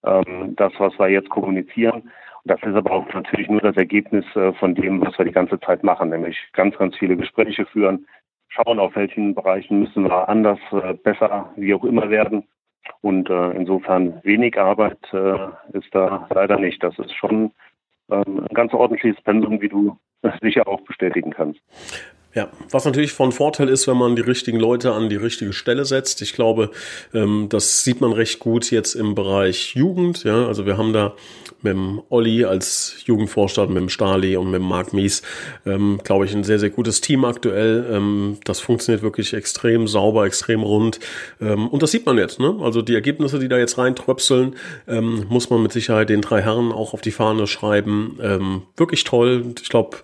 ähm, 0.05 0.55
das, 0.57 0.73
was 0.79 0.99
wir 0.99 1.09
jetzt 1.09 1.29
kommunizieren. 1.29 2.11
Das 2.45 2.61
ist 2.63 2.75
aber 2.75 2.93
auch 2.93 3.13
natürlich 3.13 3.49
nur 3.49 3.61
das 3.61 3.77
Ergebnis 3.77 4.25
äh, 4.37 4.53
von 4.55 4.75
dem, 4.75 5.05
was 5.05 5.19
wir 5.19 5.25
die 5.25 5.33
ganze 5.33 5.59
Zeit 5.61 5.83
machen, 5.83 6.11
nämlich 6.11 6.39
ganz, 6.53 6.77
ganz 6.79 6.97
viele 6.97 7.17
Gespräche 7.17 7.67
führen, 7.67 8.07
schauen, 8.49 8.79
auf 8.79 8.95
welchen 8.95 9.35
Bereichen 9.35 9.81
müssen 9.81 10.05
wir 10.05 10.29
anders, 10.29 10.61
äh, 10.71 10.95
besser, 10.95 11.53
wie 11.57 11.75
auch 11.75 11.85
immer 11.85 12.09
werden. 12.09 12.45
Und 13.01 13.29
äh, 13.31 13.51
insofern 13.51 14.21
wenig 14.23 14.59
Arbeit 14.59 14.99
ist 15.73 15.93
da 15.93 16.29
leider 16.33 16.57
nicht. 16.57 16.81
Das 16.85 16.97
ist 17.01 17.13
schon 17.17 17.51
ähm, 18.11 18.47
ein 18.49 18.55
ganz 18.55 18.73
ordentliches 18.73 19.21
Pensum, 19.23 19.61
wie 19.61 19.69
du 19.69 19.99
sicher 20.41 20.69
auch 20.69 20.81
bestätigen 20.83 21.33
kannst. 21.33 21.61
Ja, 22.37 22.51
was 22.71 22.85
natürlich 22.85 23.15
von 23.15 23.33
Vorteil 23.33 23.71
ist, 23.71 23.89
wenn 23.89 23.97
man 23.97 24.15
die 24.15 24.21
richtigen 24.21 24.61
Leute 24.61 24.93
an 24.93 25.09
die 25.09 25.17
richtige 25.17 25.55
Stelle 25.55 25.87
setzt. 25.87 26.21
Ich 26.21 26.35
glaube, 26.35 26.71
ähm, 27.15 27.47
das 27.49 27.83
sieht 27.83 28.03
man 28.03 28.13
recht 28.13 28.41
gut 28.41 28.71
jetzt 28.71 28.95
im 28.95 29.15
Bereich 29.15 29.75
Jugend. 29.75 30.23
Ja, 30.23 30.47
also 30.47 30.67
wir 30.67 30.77
haben 30.77 30.93
da 30.93 31.15
mit 31.63 31.73
dem 31.73 32.03
Olli 32.11 32.45
als 32.45 32.97
Jugendvorstand, 33.07 33.71
mit 33.71 33.81
dem 33.81 33.89
Stali 33.89 34.37
und 34.37 34.51
mit 34.51 34.61
dem 34.61 34.69
Marc 34.69 34.93
Mies, 34.93 35.23
ähm, 35.65 35.99
glaube 36.05 36.27
ich, 36.27 36.35
ein 36.35 36.45
sehr, 36.45 36.59
sehr 36.59 36.69
gutes 36.69 37.01
Team 37.01 37.25
aktuell. 37.25 37.87
Ähm, 37.91 38.37
das 38.45 38.61
funktioniert 38.61 39.03
wirklich 39.03 39.33
extrem 39.33 39.89
sauber, 39.89 40.27
extrem 40.27 40.63
rund. 40.63 41.01
Und 41.39 41.83
das 41.83 41.91
sieht 41.91 42.05
man 42.05 42.19
jetzt. 42.19 42.39
Ne? 42.39 42.57
Also 42.61 42.83
die 42.83 42.95
Ergebnisse, 42.95 43.39
die 43.39 43.49
da 43.49 43.57
jetzt 43.57 43.79
reintröpseln, 43.79 44.57
muss 45.29 45.49
man 45.49 45.63
mit 45.63 45.73
Sicherheit 45.73 46.11
den 46.11 46.21
drei 46.21 46.43
Herren 46.43 46.73
auch 46.73 46.93
auf 46.93 47.01
die 47.01 47.11
Fahne 47.11 47.47
schreiben. 47.47 48.65
Wirklich 48.77 49.05
toll. 49.05 49.55
Ich 49.63 49.69
glaube, 49.69 49.99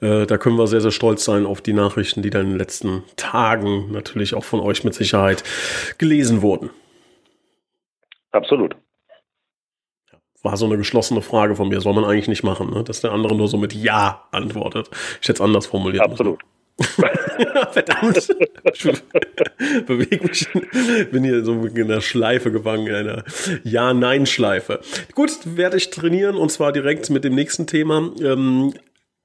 äh, 0.00 0.26
da 0.26 0.38
können 0.38 0.56
wir 0.56 0.66
sehr, 0.66 0.80
sehr 0.80 0.90
stolz 0.90 1.24
sein 1.24 1.46
auf 1.46 1.60
die 1.60 1.72
Nachrichten, 1.76 2.22
die 2.22 2.30
dann 2.30 2.42
in 2.42 2.50
den 2.50 2.58
letzten 2.58 3.04
Tagen 3.16 3.92
natürlich 3.92 4.34
auch 4.34 4.44
von 4.44 4.60
euch 4.60 4.82
mit 4.84 4.94
Sicherheit 4.94 5.44
gelesen 5.98 6.42
wurden. 6.42 6.70
Absolut. 8.32 8.76
War 10.42 10.56
so 10.56 10.66
eine 10.66 10.76
geschlossene 10.76 11.22
Frage 11.22 11.56
von 11.56 11.68
mir, 11.68 11.80
soll 11.80 11.94
man 11.94 12.04
eigentlich 12.04 12.28
nicht 12.28 12.44
machen, 12.44 12.70
ne? 12.70 12.84
dass 12.84 13.00
der 13.00 13.12
andere 13.12 13.34
nur 13.34 13.48
so 13.48 13.56
mit 13.56 13.72
Ja 13.72 14.24
antwortet. 14.30 14.90
Ich 15.20 15.28
hätte 15.28 15.34
es 15.34 15.40
anders 15.40 15.66
formuliert. 15.66 16.04
Absolut. 16.04 16.40
Verdammt. 17.72 18.28
Ich 18.74 19.86
bewege 19.86 20.26
mich, 20.26 20.46
bin 21.10 21.24
hier 21.24 21.42
so 21.42 21.64
in 21.64 21.88
der 21.88 22.02
Schleife 22.02 22.52
gefangen, 22.52 22.86
in 22.86 22.94
einer 22.94 23.24
Ja-Nein-Schleife. 23.64 24.80
Gut, 25.14 25.32
werde 25.44 25.78
ich 25.78 25.88
trainieren 25.88 26.36
und 26.36 26.52
zwar 26.52 26.72
direkt 26.72 27.08
mit 27.08 27.24
dem 27.24 27.34
nächsten 27.34 27.66
Thema. 27.66 28.10
Ähm, 28.20 28.74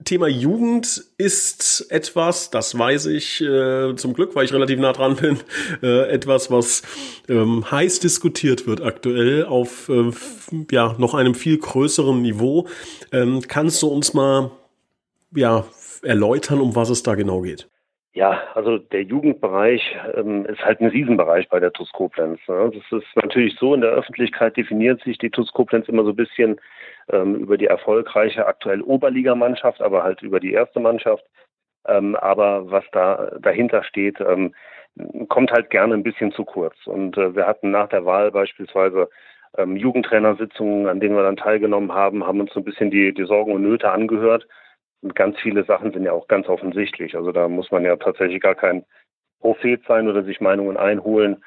Thema 0.04 0.28
Jugend 0.28 1.04
ist 1.18 1.88
etwas, 1.90 2.50
das 2.52 2.78
weiß 2.78 3.08
ich 3.08 3.42
äh, 3.42 3.96
zum 3.96 4.14
Glück, 4.14 4.36
weil 4.36 4.46
ich 4.46 4.54
relativ 4.54 4.80
nah 4.80 4.94
dran 4.94 5.16
bin, 5.16 5.40
äh, 5.84 6.10
etwas, 6.10 6.52
was 6.52 6.84
ähm, 7.30 7.70
heiß 7.70 8.00
diskutiert 8.00 8.68
wird 8.68 8.82
aktuell 8.82 9.46
auf 9.46 9.90
äh, 9.90 10.12
ja 10.72 10.96
noch 10.98 11.14
einem 11.14 11.36
viel 11.36 11.58
größeren 11.58 12.22
Niveau. 12.22 12.68
Ähm, 13.12 13.42
kannst 13.48 13.82
du 13.82 13.88
uns 13.88 14.14
mal 14.14 14.52
ja 15.36 15.66
erläutern, 16.04 16.62
um 16.62 16.76
was 16.76 16.90
es 16.90 17.04
da 17.04 17.16
genau 17.16 17.42
geht? 17.42 17.68
Ja, 18.14 18.42
also 18.56 18.78
der 18.78 19.04
Jugendbereich 19.04 19.96
ähm, 20.16 20.46
ist 20.46 20.60
halt 20.60 20.82
ein 20.82 20.88
Riesenbereich 20.88 21.48
bei 21.48 21.62
der 21.62 21.72
TUS 21.72 21.92
Koblenz. 21.94 22.42
Ne? 22.48 22.72
Das 22.74 23.02
ist 23.02 23.08
natürlich 23.16 23.56
so, 23.58 23.74
in 23.74 23.82
der 23.82 23.92
Öffentlichkeit 23.92 24.58
definiert 24.58 25.02
sich 25.04 25.18
die 25.18 25.30
TUS 25.30 25.54
Koblenz 25.54 25.88
immer 25.88 26.04
so 26.04 26.10
ein 26.10 26.18
bisschen 26.18 26.60
ähm, 27.12 27.36
über 27.36 27.58
die 27.58 27.68
erfolgreiche 27.68 28.46
aktuell 28.46 28.82
Oberligamannschaft, 28.82 29.82
aber 29.82 30.04
halt 30.04 30.22
über 30.22 30.40
die 30.40 30.54
erste 30.54 30.80
Mannschaft. 30.80 31.24
Ähm, 31.88 32.16
aber 32.16 32.70
was 32.70 32.86
da 32.92 33.32
dahinter 33.40 33.84
steht, 33.84 34.20
ähm, 34.22 34.54
kommt 35.30 35.52
halt 35.52 35.70
gerne 35.70 35.94
ein 35.94 36.04
bisschen 36.04 36.32
zu 36.32 36.46
kurz. 36.46 36.76
Und 36.86 37.18
äh, 37.18 37.36
wir 37.36 37.48
hatten 37.48 37.72
nach 37.72 37.90
der 37.90 38.06
Wahl 38.06 38.32
beispielsweise 38.32 39.10
ähm, 39.58 39.76
Jugendtrainersitzungen, 39.76 40.88
an 40.88 41.00
denen 41.00 41.16
wir 41.16 41.24
dann 41.24 41.38
teilgenommen 41.38 41.94
haben, 41.94 42.26
haben 42.26 42.40
uns 42.40 42.54
so 42.54 42.60
ein 42.60 42.66
bisschen 42.66 42.92
die, 42.92 43.14
die 43.14 43.26
Sorgen 43.26 43.54
und 43.54 43.64
Nöte 43.64 43.92
angehört. 43.92 44.48
Und 45.02 45.16
ganz 45.16 45.40
viele 45.40 45.64
Sachen 45.64 45.92
sind 45.92 46.04
ja 46.04 46.12
auch 46.12 46.28
ganz 46.28 46.48
offensichtlich. 46.48 47.16
Also 47.16 47.32
da 47.32 47.48
muss 47.48 47.72
man 47.72 47.84
ja 47.84 47.96
tatsächlich 47.96 48.42
gar 48.42 48.56
kein 48.56 48.86
Prophet 49.40 49.82
sein 49.88 50.08
oder 50.08 50.24
sich 50.24 50.40
Meinungen 50.40 50.78
einholen. 50.78 51.44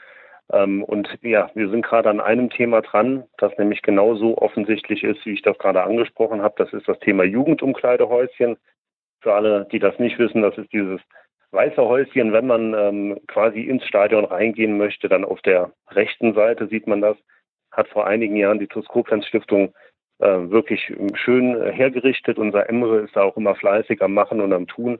Ähm, 0.53 0.85
und 0.85 1.09
ja, 1.23 1.51
wir 1.55 1.69
sind 1.71 1.85
gerade 1.85 2.11
an 2.11 2.21
einem 2.21 2.51
Thema 2.51 2.83
dran, 2.83 3.25
das 3.39 3.57
nämlich 3.59 3.83
genauso 3.83 4.39
offensichtlich 4.39 5.03
ist, 5.05 5.25
wie 5.25 5.33
ich 5.33 5.43
das 5.43 5.59
gerade 5.59 5.83
angesprochen 5.83 6.43
habe. 6.43 6.55
Das 6.59 6.73
ist 6.73 6.87
das 6.87 6.99
Thema 7.01 7.25
Jugendumkleidehäuschen. 7.25 8.57
Für 9.21 9.35
alle, 9.35 9.67
die 9.73 9.79
das 9.79 9.99
nicht 9.99 10.19
wissen, 10.19 10.43
das 10.43 10.57
ist 10.59 10.73
dieses 10.73 11.01
weiße 11.51 11.81
Häuschen, 11.81 12.33
wenn 12.33 12.47
man 12.47 12.75
ähm, 12.75 13.21
quasi 13.27 13.61
ins 13.61 13.85
Stadion 13.87 14.25
reingehen 14.25 14.77
möchte, 14.77 15.09
dann 15.09 15.25
auf 15.25 15.41
der 15.43 15.73
rechten 15.91 16.35
Seite 16.35 16.67
sieht 16.67 16.87
man 16.87 17.01
das, 17.01 17.17
hat 17.71 17.89
vor 17.89 18.07
einigen 18.07 18.37
Jahren 18.37 18.59
die 18.59 18.67
TuS 18.67 18.87
Stiftung 19.23 19.73
äh, 20.19 20.51
wirklich 20.51 20.93
schön 21.15 21.73
hergerichtet. 21.73 22.39
Unser 22.39 22.69
Emre 22.69 23.01
ist 23.01 23.17
da 23.17 23.23
auch 23.23 23.37
immer 23.37 23.55
fleißig 23.55 24.03
am 24.03 24.15
Machen 24.15 24.41
und 24.41 24.53
am 24.53 24.67
Tun. 24.67 24.99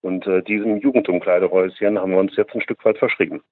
Und 0.00 0.26
äh, 0.26 0.42
diesem 0.42 0.78
Jugendumkleidehäuschen 0.78 1.98
haben 1.98 2.12
wir 2.12 2.18
uns 2.18 2.36
jetzt 2.36 2.54
ein 2.54 2.62
Stück 2.62 2.84
weit 2.84 2.98
verschrieben. 2.98 3.42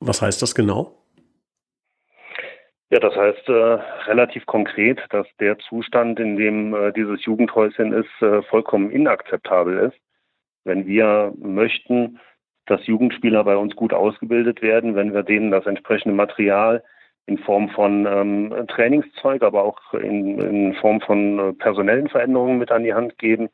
Was 0.00 0.22
heißt 0.22 0.40
das 0.42 0.54
genau? 0.54 0.94
Ja, 2.90 3.00
das 3.00 3.14
heißt 3.14 3.48
äh, 3.48 3.52
relativ 4.06 4.46
konkret, 4.46 4.98
dass 5.10 5.26
der 5.40 5.58
Zustand, 5.58 6.18
in 6.20 6.36
dem 6.36 6.74
äh, 6.74 6.92
dieses 6.92 7.22
Jugendhäuschen 7.24 7.92
ist, 7.92 8.22
äh, 8.22 8.42
vollkommen 8.42 8.90
inakzeptabel 8.90 9.78
ist. 9.78 9.98
Wenn 10.64 10.86
wir 10.86 11.34
möchten, 11.38 12.18
dass 12.64 12.86
Jugendspieler 12.86 13.44
bei 13.44 13.56
uns 13.56 13.76
gut 13.76 13.92
ausgebildet 13.92 14.62
werden, 14.62 14.94
wenn 14.94 15.12
wir 15.12 15.22
denen 15.22 15.50
das 15.50 15.66
entsprechende 15.66 16.14
Material 16.14 16.82
in 17.26 17.36
Form 17.38 17.68
von 17.70 18.06
ähm, 18.06 18.66
Trainingszeug, 18.68 19.42
aber 19.42 19.64
auch 19.64 19.92
in, 19.92 20.40
in 20.40 20.74
Form 20.74 21.00
von 21.02 21.38
äh, 21.38 21.52
personellen 21.52 22.08
Veränderungen 22.08 22.58
mit 22.58 22.70
an 22.70 22.84
die 22.84 22.94
Hand 22.94 23.18
geben, 23.18 23.50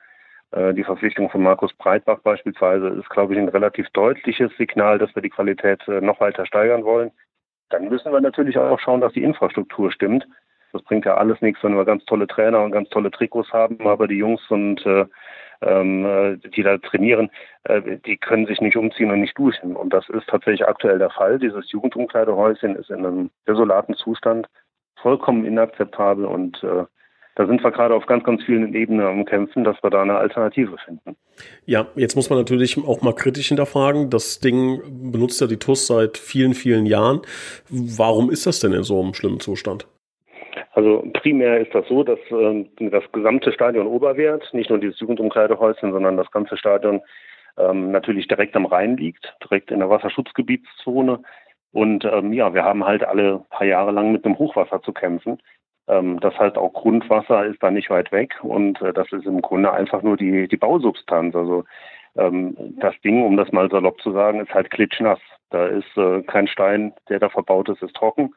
die 0.73 0.85
Verpflichtung 0.85 1.31
von 1.31 1.43
Markus 1.43 1.73
Breitbach 1.75 2.21
beispielsweise 2.21 2.89
ist, 2.89 3.11
glaube 3.11 3.35
ich, 3.35 3.41
ein 3.41 3.49
relativ 3.49 3.89
deutliches 3.91 4.57
Signal, 4.57 4.99
dass 4.99 5.15
wir 5.15 5.23
die 5.23 5.31
Qualität 5.31 5.87
äh, 5.89 6.01
noch 6.01 6.21
weiter 6.21 6.47
steigern 6.47 6.85
wollen. 6.85 7.11
Dann 7.71 7.89
müssen 7.89 8.13
wir 8.13 8.21
natürlich 8.21 8.57
auch 8.59 8.79
schauen, 8.79 9.01
dass 9.01 9.13
die 9.15 9.25
Infrastruktur 9.25 9.91
stimmt. 9.91 10.27
Das 10.73 10.83
bringt 10.83 11.05
ja 11.07 11.17
alles 11.17 11.41
nichts, 11.41 11.63
wenn 11.65 11.77
wir 11.77 11.85
ganz 11.85 12.05
tolle 12.05 12.27
Trainer 12.27 12.63
und 12.63 12.73
ganz 12.73 12.89
tolle 12.91 13.11
Trikots 13.11 13.53
haben, 13.53 13.85
aber 13.87 14.07
die 14.07 14.17
Jungs 14.19 14.43
und 14.49 14.85
äh, 14.87 15.07
ähm, 15.63 16.05
äh, 16.05 16.37
die 16.37 16.63
da 16.63 16.79
trainieren, 16.79 17.31
äh, 17.65 17.99
die 18.05 18.17
können 18.17 18.47
sich 18.47 18.61
nicht 18.61 18.77
umziehen 18.77 19.11
und 19.11 19.21
nicht 19.21 19.39
duschen. 19.39 19.77
Und 19.77 19.93
das 19.93 20.09
ist 20.09 20.29
tatsächlich 20.29 20.67
aktuell 20.67 20.99
der 20.99 21.11
Fall. 21.11 21.39
Dieses 21.39 21.71
Jugendumkleidehäuschen 21.71 22.77
ist 22.77 22.91
in 22.91 23.07
einem 23.07 23.31
desolaten 23.47 23.95
Zustand, 23.95 24.47
vollkommen 25.01 25.45
inakzeptabel 25.45 26.25
und 26.25 26.63
äh, 26.63 26.85
da 27.37 27.47
sind 27.47 27.63
wir 27.63 27.73
gerade 27.73 27.95
auf 27.95 28.07
ganz, 28.07 28.25
ganz 28.25 28.43
vielen 28.45 28.75
Ebenen 28.75 29.05
am 29.05 29.25
Kämpfen, 29.25 29.65
dass 29.65 29.77
wir 29.83 29.91
da 29.91 30.03
eine 30.03 30.17
Alternative 30.17 30.77
finden. 30.85 31.17
Ja, 31.67 31.87
jetzt 31.97 32.15
muss 32.15 32.31
man 32.31 32.39
natürlich 32.39 32.79
auch 32.79 33.03
mal 33.03 33.15
kritisch 33.15 33.49
hinterfragen. 33.49 34.09
Das 34.11 34.39
Ding 34.39 34.81
benutzt 35.11 35.41
ja 35.41 35.47
die 35.47 35.59
TUS 35.59 35.87
seit 35.87 36.17
vielen, 36.17 36.55
vielen 36.55 36.87
Jahren. 36.87 37.23
Warum 37.69 38.31
ist 38.31 38.47
das 38.47 38.61
denn 38.61 38.73
in 38.73 38.85
so 38.85 39.01
einem 39.01 39.15
schlimmen 39.15 39.41
Zustand? 39.41 39.89
Also 40.73 41.05
primär 41.13 41.61
ist 41.61 41.75
das 41.75 41.87
so, 41.89 42.03
dass 42.03 42.19
äh, 42.31 42.65
das 42.91 43.05
gesamte 43.13 43.53
Stadion 43.53 43.87
Oberwert, 43.87 44.49
nicht 44.53 44.71
nur 44.71 44.79
dieses 44.79 44.99
Jugendumkleidehäuschen, 45.01 45.93
sondern 45.93 46.17
das 46.17 46.31
ganze 46.31 46.57
Stadion 46.57 47.01
ähm, 47.57 47.93
natürlich 47.93 48.27
direkt 48.29 48.57
am 48.57 48.67
Rhein 48.67 48.97
liegt, 48.97 49.35
direkt 49.43 49.71
in 49.71 49.79
der 49.79 49.91
Wasserschutzgebietszone. 49.91 51.21
Und 51.73 52.05
ähm, 52.05 52.33
ja, 52.33 52.55
wir 52.55 52.65
haben 52.65 52.85
halt 52.85 53.05
alle 53.05 53.45
paar 53.51 53.67
Jahre 53.67 53.91
lang 53.91 54.13
mit 54.13 54.25
einem 54.25 54.39
Hochwasser 54.39 54.83
zu 54.83 54.93
kämpfen. 54.93 55.39
Ähm, 55.89 56.21
das 56.21 56.39
heißt, 56.39 56.57
auch 56.57 56.73
Grundwasser 56.73 57.45
ist 57.47 57.63
da 57.63 57.71
nicht 57.71 57.91
weit 57.91 58.13
weg 58.13 58.35
und 58.43 58.81
äh, 58.83 58.93
das 58.93 59.11
ist 59.13 59.27
im 59.27 59.43
Grunde 59.43 59.73
einfach 59.73 60.03
nur 60.03 60.17
die, 60.17 60.49
die 60.49 60.57
Bausubstanz. 60.57 61.35
Also 61.35 61.65
ähm, 62.17 62.57
das 62.81 62.95
Ding, 63.03 63.25
um 63.25 63.37
das 63.37 63.53
mal 63.53 63.71
salopp 63.71 64.01
zu 64.01 64.13
sagen, 64.13 64.41
ist 64.41 64.55
halt 64.55 64.71
klitschnass. 64.71 65.21
Da 65.51 65.67
ist 65.67 65.97
äh, 65.97 66.23
kein 66.23 66.49
Stein, 66.49 66.95
der 67.09 67.19
da 67.19 67.29
verbaut 67.29 67.69
ist, 67.69 67.83
ist 67.83 67.95
trocken. 67.95 68.35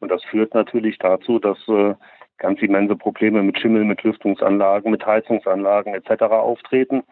Und 0.00 0.10
das 0.10 0.24
führt 0.24 0.54
natürlich 0.54 0.98
dazu, 0.98 1.38
dass 1.38 1.58
äh, 1.68 1.94
ganz 2.38 2.60
immense 2.62 2.96
Probleme 2.96 3.42
mit 3.42 3.58
Schimmel, 3.58 3.84
mit 3.84 4.02
Lüftungsanlagen, 4.02 4.90
mit 4.90 5.04
Heizungsanlagen 5.04 5.94
etc. 5.94 6.22
auftreten. 6.22 7.02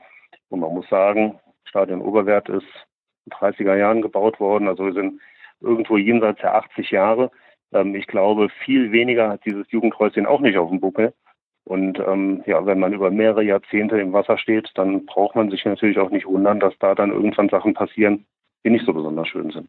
Und 0.49 0.61
man 0.61 0.75
muss 0.75 0.89
sagen, 0.89 1.39
Stadion 1.65 2.01
Oberwert 2.01 2.49
ist 2.49 2.67
in 3.27 3.33
30er 3.33 3.77
Jahren 3.77 4.03
gebaut 4.03 4.41
worden. 4.41 4.69
Also 4.69 4.87
wir 4.87 4.95
sind 4.95 5.21
irgendwo 5.61 5.97
jenseits 5.99 6.41
der 6.41 6.55
80 6.55 6.91
Jahre. 6.91 7.31
Ähm, 7.73 7.95
ich 7.95 8.07
glaube, 8.07 8.49
viel 8.65 8.93
weniger 8.93 9.29
hat 9.29 9.45
dieses 9.45 9.71
Jugendhäuschen 9.71 10.27
auch 10.27 10.41
nicht 10.41 10.59
auf 10.59 10.71
dem 10.71 10.81
Buckel. 10.81 11.13
Und 11.65 11.99
ähm, 11.99 12.43
ja, 12.47 12.65
wenn 12.65 12.79
man 12.79 12.95
über 12.95 13.11
mehrere 13.11 13.43
Jahrzehnte 13.43 14.01
im 14.01 14.15
Wasser 14.15 14.39
steht, 14.39 14.71
dann 14.75 15.05
braucht 15.05 15.37
man 15.37 15.51
sich 15.51 15.65
natürlich 15.67 15.99
auch 15.99 16.11
nicht 16.11 16.27
wundern, 16.27 16.61
dass 16.61 16.73
da 16.79 16.95
dann 16.95 17.11
irgendwann 17.11 17.51
Sachen 17.51 17.75
passieren, 17.75 18.25
die 18.65 18.71
nicht 18.71 18.87
so 18.87 18.95
besonders 18.95 19.29
schön 19.29 19.51
sind. 19.51 19.69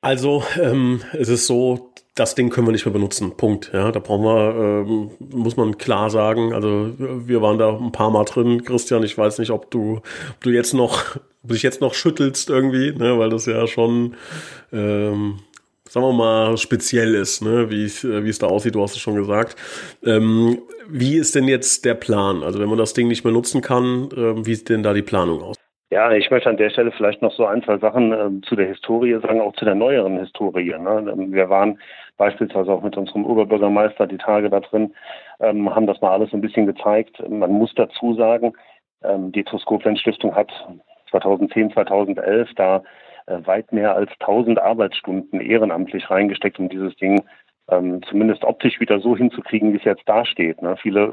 Also 0.00 0.44
ähm, 0.62 1.00
es 1.12 1.28
ist 1.28 1.46
so, 1.46 1.92
das 2.14 2.34
Ding 2.34 2.50
können 2.50 2.66
wir 2.66 2.72
nicht 2.72 2.84
mehr 2.84 2.92
benutzen. 2.92 3.36
Punkt. 3.36 3.70
Ja, 3.72 3.90
da 3.90 3.98
brauchen 3.98 4.24
wir, 4.24 4.86
ähm, 4.86 5.10
muss 5.18 5.56
man 5.56 5.78
klar 5.78 6.10
sagen. 6.10 6.52
Also 6.52 6.92
wir 6.98 7.42
waren 7.42 7.58
da 7.58 7.76
ein 7.76 7.92
paar 7.92 8.10
Mal 8.10 8.24
drin, 8.24 8.62
Christian. 8.62 9.02
Ich 9.02 9.16
weiß 9.16 9.38
nicht, 9.38 9.50
ob 9.50 9.70
du, 9.70 10.02
ob 10.30 10.40
du 10.40 10.50
jetzt 10.50 10.74
noch, 10.74 11.16
ob 11.42 11.50
dich 11.50 11.62
jetzt 11.62 11.80
noch 11.80 11.94
schüttelst 11.94 12.50
irgendwie, 12.50 12.92
ne, 12.92 13.18
weil 13.18 13.30
das 13.30 13.46
ja 13.46 13.66
schon, 13.66 14.14
ähm, 14.72 15.40
sagen 15.88 16.06
wir 16.06 16.12
mal, 16.12 16.56
speziell 16.56 17.14
ist, 17.14 17.42
ne, 17.42 17.70
wie 17.70 17.84
wie 17.84 18.28
es 18.28 18.38
da 18.38 18.46
aussieht. 18.46 18.74
Du 18.74 18.82
hast 18.82 18.92
es 18.92 19.00
schon 19.00 19.16
gesagt. 19.16 19.56
Ähm, 20.04 20.58
wie 20.88 21.16
ist 21.16 21.34
denn 21.34 21.48
jetzt 21.48 21.84
der 21.84 21.94
Plan? 21.94 22.42
Also 22.42 22.60
wenn 22.60 22.68
man 22.68 22.78
das 22.78 22.94
Ding 22.94 23.08
nicht 23.08 23.24
mehr 23.24 23.32
nutzen 23.32 23.60
kann, 23.60 24.08
äh, 24.12 24.46
wie 24.46 24.54
sieht 24.54 24.68
denn 24.68 24.82
da 24.82 24.92
die 24.92 25.02
Planung 25.02 25.42
aus? 25.42 25.56
Ja, 25.90 26.12
ich 26.12 26.30
möchte 26.30 26.50
an 26.50 26.58
der 26.58 26.68
Stelle 26.68 26.92
vielleicht 26.92 27.22
noch 27.22 27.32
so 27.32 27.46
ein, 27.46 27.62
zwei 27.62 27.78
Sachen 27.78 28.12
äh, 28.12 28.46
zu 28.46 28.56
der 28.56 28.66
Historie 28.66 29.18
sagen, 29.22 29.40
auch 29.40 29.54
zu 29.54 29.64
der 29.64 29.74
neueren 29.74 30.18
Historie. 30.18 30.74
Ne? 30.78 31.10
Ähm, 31.10 31.32
wir 31.32 31.48
waren 31.48 31.78
beispielsweise 32.18 32.70
auch 32.70 32.82
mit 32.82 32.96
unserem 32.96 33.24
Oberbürgermeister 33.24 34.06
die 34.06 34.18
Tage 34.18 34.50
da 34.50 34.60
drin, 34.60 34.94
ähm, 35.40 35.74
haben 35.74 35.86
das 35.86 36.00
mal 36.02 36.12
alles 36.12 36.32
ein 36.34 36.42
bisschen 36.42 36.66
gezeigt. 36.66 37.22
Man 37.28 37.52
muss 37.52 37.72
dazu 37.74 38.14
sagen, 38.14 38.52
ähm, 39.02 39.32
die 39.32 39.44
Toskoplenz 39.44 40.00
Stiftung 40.00 40.34
hat 40.34 40.50
2010, 41.10 41.72
2011 41.72 42.50
da 42.56 42.76
äh, 42.76 42.80
weit 43.28 43.72
mehr 43.72 43.94
als 43.94 44.10
1000 44.20 44.58
Arbeitsstunden 44.58 45.40
ehrenamtlich 45.40 46.10
reingesteckt, 46.10 46.58
um 46.58 46.68
dieses 46.68 46.96
Ding 46.96 47.22
ähm, 47.70 48.02
zumindest 48.08 48.44
optisch 48.44 48.80
wieder 48.80 48.98
so 49.00 49.16
hinzukriegen, 49.16 49.72
wie 49.72 49.76
es 49.76 49.84
jetzt 49.84 50.08
dasteht. 50.08 50.62
Ne? 50.62 50.76
Viele 50.78 51.12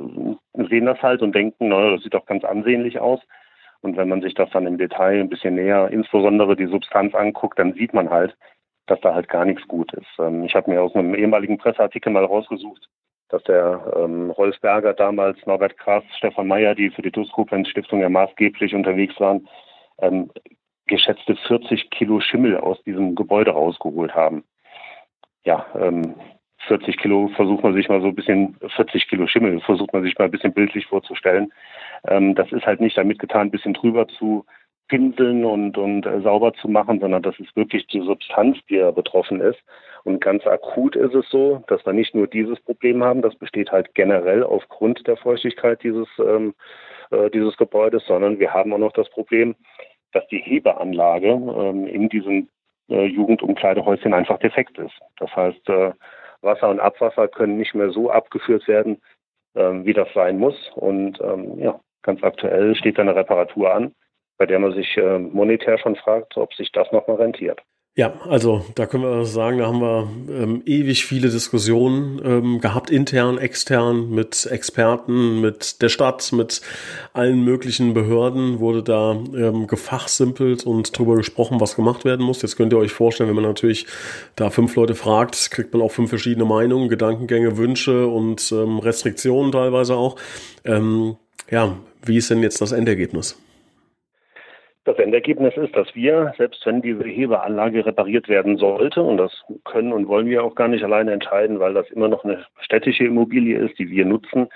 sehen 0.54 0.86
das 0.86 1.02
halt 1.02 1.22
und 1.22 1.36
denken, 1.36 1.70
naja, 1.70 1.92
das 1.92 2.04
sieht 2.04 2.14
doch 2.14 2.26
ganz 2.26 2.44
ansehnlich 2.44 3.00
aus. 3.00 3.20
Und 3.82 3.98
wenn 3.98 4.10
man 4.10 4.22
sich 4.22 4.34
das 4.34 4.50
dann 4.52 4.66
im 4.66 4.78
Detail 4.78 5.20
ein 5.20 5.30
bisschen 5.30 5.56
näher, 5.56 5.90
insbesondere 5.92 6.56
die 6.56 6.68
Substanz 6.68 7.14
anguckt, 7.14 7.60
dann 7.60 7.74
sieht 7.74 7.94
man 7.94 8.10
halt, 8.10 8.36
dass 8.88 9.00
da 9.02 9.14
halt 9.14 9.28
gar 9.28 9.46
nichts 9.46 9.68
gut 9.68 9.94
ist. 9.94 10.08
Ähm, 10.20 10.44
ich 10.44 10.56
habe 10.56 10.72
mir 10.72 10.82
aus 10.82 10.96
einem 10.96 11.14
ehemaligen 11.14 11.58
Presseartikel 11.58 12.12
mal 12.12 12.26
rausgesucht, 12.26 12.88
dass 13.30 13.44
der 13.44 13.94
ähm, 13.98 14.32
Rolf 14.32 14.60
Berger 14.62 14.94
damals, 14.94 15.38
Norbert 15.46 15.78
Krass, 15.78 16.04
Stefan 16.18 16.48
Meyer, 16.48 16.74
die 16.74 16.90
für 16.90 17.02
die 17.02 17.12
Duskopens 17.12 17.70
Stiftung 17.70 18.00
ja 18.00 18.10
maßgeblich 18.10 18.74
unterwegs 18.74 19.20
waren, 19.20 19.48
ähm, 20.00 20.32
geschätzte 20.88 21.36
40 21.36 21.90
Kilo 21.90 22.20
Schimmel 22.20 22.58
aus 22.58 22.82
diesem 22.84 23.16
Gebäude 23.16 23.52
rausgeholt 23.52 24.14
haben. 24.16 24.44
Ja, 25.44 25.66
ähm, 25.80 26.16
40 26.68 26.98
Kilo 26.98 27.30
versucht 27.36 27.64
man 27.64 27.74
sich 27.74 27.90
mal 27.90 28.02
so 28.02 28.08
ein 28.08 28.16
bisschen, 28.16 28.58
40 28.76 29.08
Kilo 29.08 29.28
Schimmel 29.28 29.60
versucht 29.62 29.94
man 29.94 30.04
sich 30.04 30.18
mal 30.18 30.26
ein 30.26 30.32
bisschen 30.32 30.54
bildlich 30.54 30.88
vorzustellen. 30.88 31.52
Ähm, 32.08 32.36
das 32.36 32.52
ist 32.52 32.66
halt 32.66 32.82
nicht 32.82 32.98
damit 32.98 33.20
getan, 33.20 33.48
ein 33.48 33.52
bisschen 33.52 33.74
drüber 33.74 34.08
zu 34.08 34.46
pinseln 34.88 35.46
und, 35.46 35.78
und 35.78 36.06
äh, 36.06 36.22
sauber 36.22 36.54
zu 36.54 36.68
machen, 36.68 37.00
sondern 37.00 37.24
das 37.24 37.40
ist 37.40 37.56
wirklich 37.56 37.88
die 37.88 38.02
Substanz, 38.02 38.58
die 38.70 38.76
ja 38.76 38.92
betroffen 38.92 39.42
ist. 39.42 39.60
Und 40.04 40.22
ganz 40.22 40.46
akut 40.46 40.96
ist 40.96 41.16
es 41.16 41.28
so, 41.30 41.64
dass 41.68 41.84
wir 41.86 41.94
nicht 41.94 42.14
nur 42.14 42.28
dieses 42.28 42.60
Problem 42.60 43.04
haben, 43.04 43.24
das 43.24 43.36
besteht 43.36 43.72
halt 43.72 43.96
generell 43.96 44.44
aufgrund 44.44 45.08
der 45.08 45.18
Feuchtigkeit 45.18 45.82
dieses, 45.82 46.08
ähm, 46.20 46.54
äh, 47.10 47.32
dieses 47.32 47.58
Gebäudes, 47.58 48.06
sondern 48.06 48.40
wir 48.40 48.54
haben 48.54 48.72
auch 48.74 48.78
noch 48.78 48.94
das 48.94 49.10
Problem, 49.10 49.56
dass 50.16 50.26
die 50.28 50.40
Hebeanlage 50.40 51.28
ähm, 51.28 51.86
in 51.88 52.08
diesem 52.08 52.48
äh, 52.90 53.06
Jugendumkleidehäuschen 53.06 54.14
einfach 54.14 54.40
defekt 54.40 54.78
ist. 54.78 54.98
Das 55.18 55.36
heißt, 55.36 55.68
äh, 55.70 55.92
Wasser 56.42 56.70
und 56.70 56.80
Abwasser 56.80 57.28
können 57.28 57.58
nicht 57.58 57.76
mehr 57.76 57.90
so 57.90 58.10
abgeführt 58.10 58.66
werden, 58.68 59.02
ähm, 59.56 59.86
wie 59.86 59.94
das 59.94 60.08
sein 60.14 60.40
muss. 60.40 60.56
Und 60.76 61.20
ähm, 61.22 61.60
ja, 61.60 61.80
ganz 62.02 62.24
aktuell 62.24 62.76
steht 62.76 62.98
eine 62.98 63.16
Reparatur 63.16 63.74
an, 63.74 63.94
bei 64.38 64.46
der 64.46 64.60
man 64.60 64.74
sich 64.74 64.96
äh, 64.96 65.20
monetär 65.20 65.78
schon 65.80 65.98
fragt, 65.98 66.38
ob 66.38 66.54
sich 66.54 66.72
das 66.72 66.90
nochmal 66.94 67.18
rentiert. 67.18 67.62
Ja, 67.98 68.14
also 68.28 68.66
da 68.76 68.88
können 68.88 69.04
wir 69.04 69.24
sagen, 69.24 69.60
da 69.60 69.68
haben 69.68 69.80
wir 69.80 70.10
ähm, 70.30 70.62
ewig 70.66 71.06
viele 71.06 71.30
Diskussionen 71.30 72.22
ähm, 72.26 72.60
gehabt, 72.60 72.90
intern, 72.90 73.38
extern, 73.38 74.10
mit 74.10 74.46
Experten, 74.52 75.40
mit 75.40 75.82
der 75.82 75.88
Stadt, 75.88 76.34
mit 76.34 76.60
allen 77.14 77.46
möglichen 77.46 77.94
Behörden 77.94 78.60
wurde 78.60 78.84
da 78.84 79.12
ähm, 79.14 79.68
gefachsimpelt 79.68 80.66
und 80.66 80.98
drüber 80.98 81.16
gesprochen, 81.16 81.62
was 81.62 81.78
gemacht 81.78 82.04
werden 82.04 82.26
muss. 82.26 82.42
Jetzt 82.42 82.58
könnt 82.58 82.74
ihr 82.74 82.80
euch 82.80 82.92
vorstellen, 82.92 83.30
wenn 83.30 83.36
man 83.36 83.46
natürlich 83.46 83.88
da 84.36 84.50
fünf 84.50 84.76
Leute 84.76 84.94
fragt, 84.94 85.50
kriegt 85.52 85.72
man 85.72 85.82
auch 85.82 85.94
fünf 85.94 86.10
verschiedene 86.10 86.44
Meinungen, 86.44 86.90
Gedankengänge, 86.90 87.56
Wünsche 87.56 88.08
und 88.08 88.52
ähm, 88.52 88.80
Restriktionen 88.80 89.54
teilweise 89.54 89.96
auch. 89.96 90.18
Ähm, 90.66 91.16
ja, 91.50 91.78
wie 92.04 92.18
ist 92.18 92.30
denn 92.30 92.44
jetzt 92.44 92.60
das 92.60 92.74
Endergebnis? 92.74 93.38
Das 94.86 95.00
Endergebnis 95.00 95.58
ist, 95.58 95.76
dass 95.76 95.94
wir, 95.96 96.34
selbst 96.38 96.64
wenn 96.66 96.82
diese 96.82 97.04
Hebeanlage 97.04 97.86
repariert 97.86 98.30
werden 98.30 98.58
sollte, 98.58 99.02
und 99.02 99.18
das 99.18 99.44
können 99.64 99.92
und 99.92 100.08
wollen 100.08 100.28
wir 100.28 100.44
auch 100.44 100.54
gar 100.54 100.68
nicht 100.68 100.84
alleine 100.84 101.12
entscheiden, 101.12 101.60
weil 101.60 101.74
das 101.74 101.90
immer 101.90 102.08
noch 102.08 102.24
eine 102.24 102.46
städtische 102.62 103.06
Immobilie 103.06 103.58
ist, 103.58 103.80
die 103.80 103.90
wir 103.90 104.06
nutzen, 104.06 104.48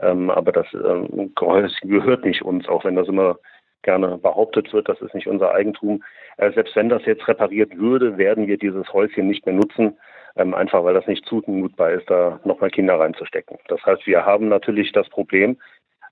ähm, 0.00 0.30
aber 0.30 0.52
das 0.52 0.66
ähm, 0.74 1.32
gehört 1.34 2.24
nicht 2.26 2.42
uns, 2.42 2.68
auch 2.68 2.84
wenn 2.84 2.96
das 2.96 3.08
immer 3.08 3.38
gerne 3.82 4.18
behauptet 4.18 4.70
wird, 4.74 4.88
das 4.88 5.00
ist 5.00 5.14
nicht 5.14 5.26
unser 5.26 5.52
Eigentum. 5.52 6.02
Äh, 6.36 6.52
selbst 6.52 6.76
wenn 6.76 6.90
das 6.90 7.04
jetzt 7.06 7.26
repariert 7.26 7.76
würde, 7.76 8.18
werden 8.18 8.46
wir 8.46 8.58
dieses 8.58 8.92
Häuschen 8.92 9.28
nicht 9.28 9.46
mehr 9.46 9.54
nutzen, 9.54 9.96
ähm, 10.36 10.54
einfach 10.54 10.84
weil 10.84 10.94
das 10.94 11.06
nicht 11.06 11.24
zumutbar 11.24 11.92
ist, 11.92 12.08
da 12.10 12.38
nochmal 12.44 12.70
Kinder 12.70 13.00
reinzustecken. 13.00 13.56
Das 13.68 13.84
heißt, 13.86 14.06
wir 14.06 14.26
haben 14.26 14.48
natürlich 14.48 14.92
das 14.92 15.08
Problem, 15.08 15.56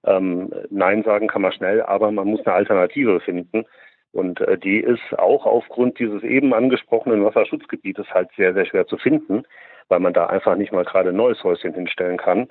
ähm, 0.05 0.53
Nein 0.71 1.03
sagen 1.03 1.29
kann 1.29 1.43
man 1.43 1.53
schnell, 1.53 1.83
aber 1.83 2.11
man 2.11 2.29
muss 2.29 2.45
eine 2.47 2.55
Alternative 2.55 3.21
finden. 3.21 3.65
Und 4.13 4.41
äh, 4.41 4.59
die 4.59 4.79
ist 4.79 5.19
auch 5.19 5.45
aufgrund 5.47 5.99
dieses 5.99 6.23
eben 6.23 6.55
angesprochenen 6.55 7.25
Wasserschutzgebietes 7.25 8.07
halt 8.11 8.31
sehr, 8.37 8.55
sehr 8.55 8.67
schwer 8.67 8.87
zu 8.87 8.97
finden, 8.97 9.45
weil 9.89 10.01
man 10.01 10.13
da 10.13 10.27
einfach 10.27 10.57
nicht 10.57 10.73
mal 10.73 10.85
gerade 10.85 11.11
ein 11.11 11.17
neues 11.17 11.43
Häuschen 11.45 11.75
hinstellen 11.75 12.17
kann, 12.17 12.49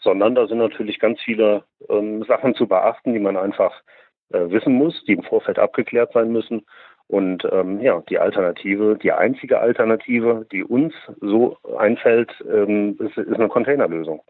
sondern 0.00 0.34
da 0.34 0.46
sind 0.46 0.58
natürlich 0.58 0.98
ganz 0.98 1.20
viele 1.20 1.64
ähm, 1.88 2.24
Sachen 2.24 2.54
zu 2.54 2.66
beachten, 2.68 3.14
die 3.14 3.18
man 3.20 3.36
einfach 3.36 3.82
äh, 4.30 4.50
wissen 4.50 4.74
muss, 4.74 5.02
die 5.06 5.14
im 5.14 5.22
Vorfeld 5.22 5.58
abgeklärt 5.58 6.12
sein 6.12 6.30
müssen. 6.30 6.66
Und 7.06 7.48
ähm, 7.50 7.80
ja, 7.80 8.02
die 8.10 8.18
Alternative, 8.18 8.98
die 9.02 9.12
einzige 9.12 9.60
Alternative, 9.60 10.46
die 10.52 10.62
uns 10.62 10.92
so 11.20 11.56
einfällt, 11.78 12.30
ähm, 12.46 12.98
ist, 13.00 13.16
ist 13.16 13.34
eine 13.34 13.48
Containerlösung. 13.48 14.22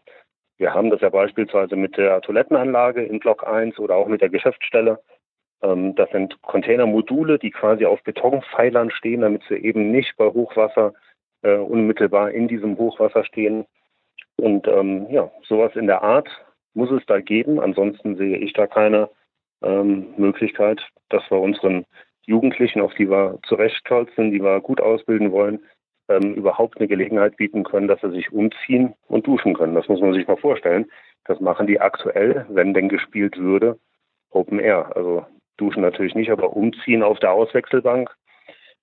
Wir 0.59 0.73
haben 0.73 0.89
das 0.89 0.99
ja 0.99 1.09
beispielsweise 1.09 1.77
mit 1.77 1.97
der 1.97 2.21
Toilettenanlage 2.21 3.01
in 3.01 3.19
Block 3.19 3.47
1 3.47 3.79
oder 3.79 3.95
auch 3.95 4.07
mit 4.07 4.21
der 4.21 4.29
Geschäftsstelle. 4.29 4.99
Ähm, 5.63 5.95
das 5.95 6.09
sind 6.11 6.39
Containermodule, 6.41 7.39
die 7.39 7.49
quasi 7.49 7.85
auf 7.85 8.03
Betonpfeilern 8.03 8.91
stehen, 8.91 9.21
damit 9.21 9.41
sie 9.47 9.55
eben 9.55 9.89
nicht 9.91 10.17
bei 10.17 10.25
Hochwasser 10.25 10.93
äh, 11.43 11.55
unmittelbar 11.55 12.31
in 12.31 12.49
diesem 12.49 12.77
Hochwasser 12.77 13.23
stehen. 13.23 13.65
Und 14.35 14.67
ähm, 14.67 15.07
ja, 15.09 15.31
sowas 15.47 15.75
in 15.75 15.87
der 15.87 16.03
Art 16.03 16.27
muss 16.73 16.91
es 16.91 17.05
da 17.05 17.21
geben. 17.21 17.61
Ansonsten 17.61 18.17
sehe 18.17 18.37
ich 18.37 18.51
da 18.51 18.67
keine 18.67 19.09
ähm, 19.63 20.13
Möglichkeit, 20.17 20.81
dass 21.07 21.23
wir 21.31 21.39
unseren 21.39 21.85
Jugendlichen, 22.25 22.81
auf 22.81 22.93
die 22.95 23.09
wir 23.09 23.39
zu 23.47 23.55
Recht 23.55 23.77
stolz 23.77 24.13
sind, 24.15 24.31
die 24.31 24.43
wir 24.43 24.59
gut 24.59 24.81
ausbilden 24.81 25.31
wollen, 25.31 25.63
ähm, 26.09 26.33
überhaupt 26.33 26.77
eine 26.77 26.87
Gelegenheit 26.87 27.37
bieten 27.37 27.63
können, 27.63 27.87
dass 27.87 28.01
sie 28.01 28.11
sich 28.11 28.31
umziehen 28.31 28.93
und 29.07 29.27
duschen 29.27 29.53
können. 29.53 29.75
Das 29.75 29.87
muss 29.87 30.01
man 30.01 30.13
sich 30.13 30.27
mal 30.27 30.37
vorstellen. 30.37 30.91
Das 31.25 31.39
machen 31.39 31.67
die 31.67 31.79
aktuell, 31.79 32.45
wenn 32.49 32.73
denn 32.73 32.89
gespielt 32.89 33.37
würde, 33.37 33.77
Open 34.31 34.59
Air. 34.59 34.95
Also 34.95 35.25
duschen 35.57 35.81
natürlich 35.81 36.15
nicht, 36.15 36.31
aber 36.31 36.55
umziehen 36.55 37.03
auf 37.03 37.19
der 37.19 37.31
Auswechselbank. 37.31 38.09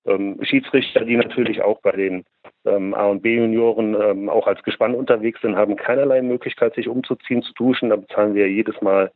Ähm, 0.06 0.38
Schiedsrichter, 0.42 1.04
die 1.04 1.16
natürlich 1.16 1.62
auch 1.62 1.80
bei 1.80 1.92
den 1.92 2.24
ähm, 2.64 2.94
A- 2.94 3.06
und 3.06 3.22
B-Junioren 3.22 4.00
ähm, 4.00 4.28
auch 4.28 4.46
als 4.46 4.62
Gespann 4.62 4.94
unterwegs 4.94 5.40
sind, 5.40 5.56
haben 5.56 5.74
keinerlei 5.74 6.22
Möglichkeit, 6.22 6.74
sich 6.74 6.88
umzuziehen, 6.88 7.42
zu 7.42 7.52
duschen. 7.54 7.90
Da 7.90 7.96
bezahlen 7.96 8.34
wir 8.34 8.48
jedes 8.48 8.80
Mal 8.80 9.10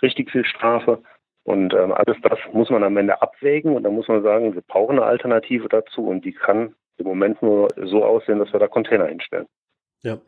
richtig 0.00 0.30
viel 0.30 0.44
Strafe. 0.44 1.02
Und 1.42 1.74
ähm, 1.74 1.92
alles 1.92 2.18
das 2.22 2.38
muss 2.52 2.70
man 2.70 2.84
am 2.84 2.96
Ende 2.98 3.20
abwägen 3.22 3.74
und 3.74 3.82
da 3.82 3.90
muss 3.90 4.06
man 4.06 4.22
sagen, 4.22 4.54
wir 4.54 4.60
brauchen 4.60 4.98
eine 4.98 5.06
Alternative 5.06 5.68
dazu 5.68 6.06
und 6.06 6.24
die 6.24 6.32
kann 6.32 6.74
im 6.98 7.06
Moment 7.06 7.42
nur 7.42 7.68
so 7.84 8.04
aussehen, 8.04 8.38
dass 8.38 8.52
wir 8.52 8.60
da 8.60 8.68
Container 8.68 9.06
hinstellen. 9.06 9.46
Ja. 10.02 10.18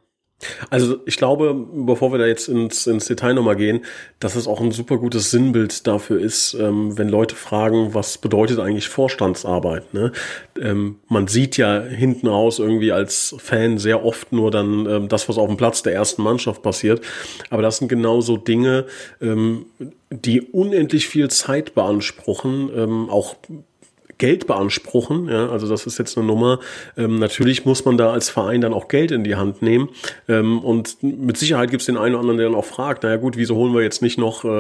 Also 0.71 1.01
ich 1.05 1.17
glaube, 1.17 1.55
bevor 1.55 2.13
wir 2.13 2.19
da 2.19 2.27
jetzt 2.27 2.49
ins, 2.49 2.87
ins 2.87 3.07
Detail 3.07 3.35
nochmal 3.35 3.57
gehen, 3.57 3.85
dass 4.21 4.37
es 4.37 4.49
auch 4.49 4.61
ein 4.61 4.71
super 4.71 4.97
gutes 4.97 5.31
Sinnbild 5.31 5.87
dafür 5.87 6.19
ist, 6.19 6.55
ähm, 6.55 6.97
wenn 6.97 7.09
Leute 7.09 7.35
fragen, 7.35 7.93
was 7.93 8.17
bedeutet 8.19 8.59
eigentlich 8.59 8.89
Vorstandsarbeit. 8.89 9.93
Ne? 9.93 10.13
Ähm, 10.61 11.01
man 11.09 11.27
sieht 11.27 11.57
ja 11.59 11.83
hinten 11.83 12.27
raus 12.27 12.59
irgendwie 12.59 12.93
als 12.93 13.35
Fan 13.39 13.77
sehr 13.77 14.05
oft 14.05 14.33
nur 14.33 14.51
dann 14.51 14.87
ähm, 14.87 15.09
das, 15.09 15.29
was 15.29 15.37
auf 15.37 15.49
dem 15.49 15.59
Platz 15.59 15.83
der 15.83 15.93
ersten 15.93 16.23
Mannschaft 16.23 16.63
passiert. 16.63 17.03
Aber 17.51 17.61
das 17.61 17.77
sind 17.77 17.89
genau 17.89 18.23
so 18.23 18.39
Dinge, 18.39 18.87
ähm, 19.21 19.67
die 20.11 20.41
unendlich 20.41 21.07
viel 21.07 21.29
Zeit 21.29 21.75
beanspruchen, 21.75 22.71
ähm, 22.75 23.11
auch 23.11 23.37
Geld 24.21 24.47
beanspruchen. 24.47 25.29
Ja, 25.29 25.49
also 25.49 25.67
das 25.67 25.87
ist 25.87 25.99
jetzt 25.99 26.17
eine 26.17 26.27
Nummer. 26.27 26.61
Ähm, 26.97 27.19
natürlich 27.19 27.65
muss 27.65 27.85
man 27.85 27.97
da 27.97 28.13
als 28.13 28.29
Verein 28.29 28.61
dann 28.61 28.73
auch 28.73 28.87
Geld 28.87 29.11
in 29.11 29.25
die 29.25 29.35
Hand 29.35 29.63
nehmen. 29.63 29.89
Ähm, 30.29 30.61
und 30.61 31.03
mit 31.03 31.39
Sicherheit 31.39 31.71
gibt 31.71 31.81
es 31.81 31.87
den 31.87 31.97
einen 31.97 32.15
oder 32.15 32.21
anderen, 32.21 32.39
der 32.39 32.49
dann 32.49 32.55
auch 32.55 32.65
fragt, 32.65 33.03
naja 33.03 33.17
gut, 33.17 33.37
wieso 33.37 33.57
holen 33.57 33.75
wir 33.75 33.83
jetzt 33.83 34.03
nicht 34.03 34.19
noch 34.19 34.45
ähm, 34.45 34.53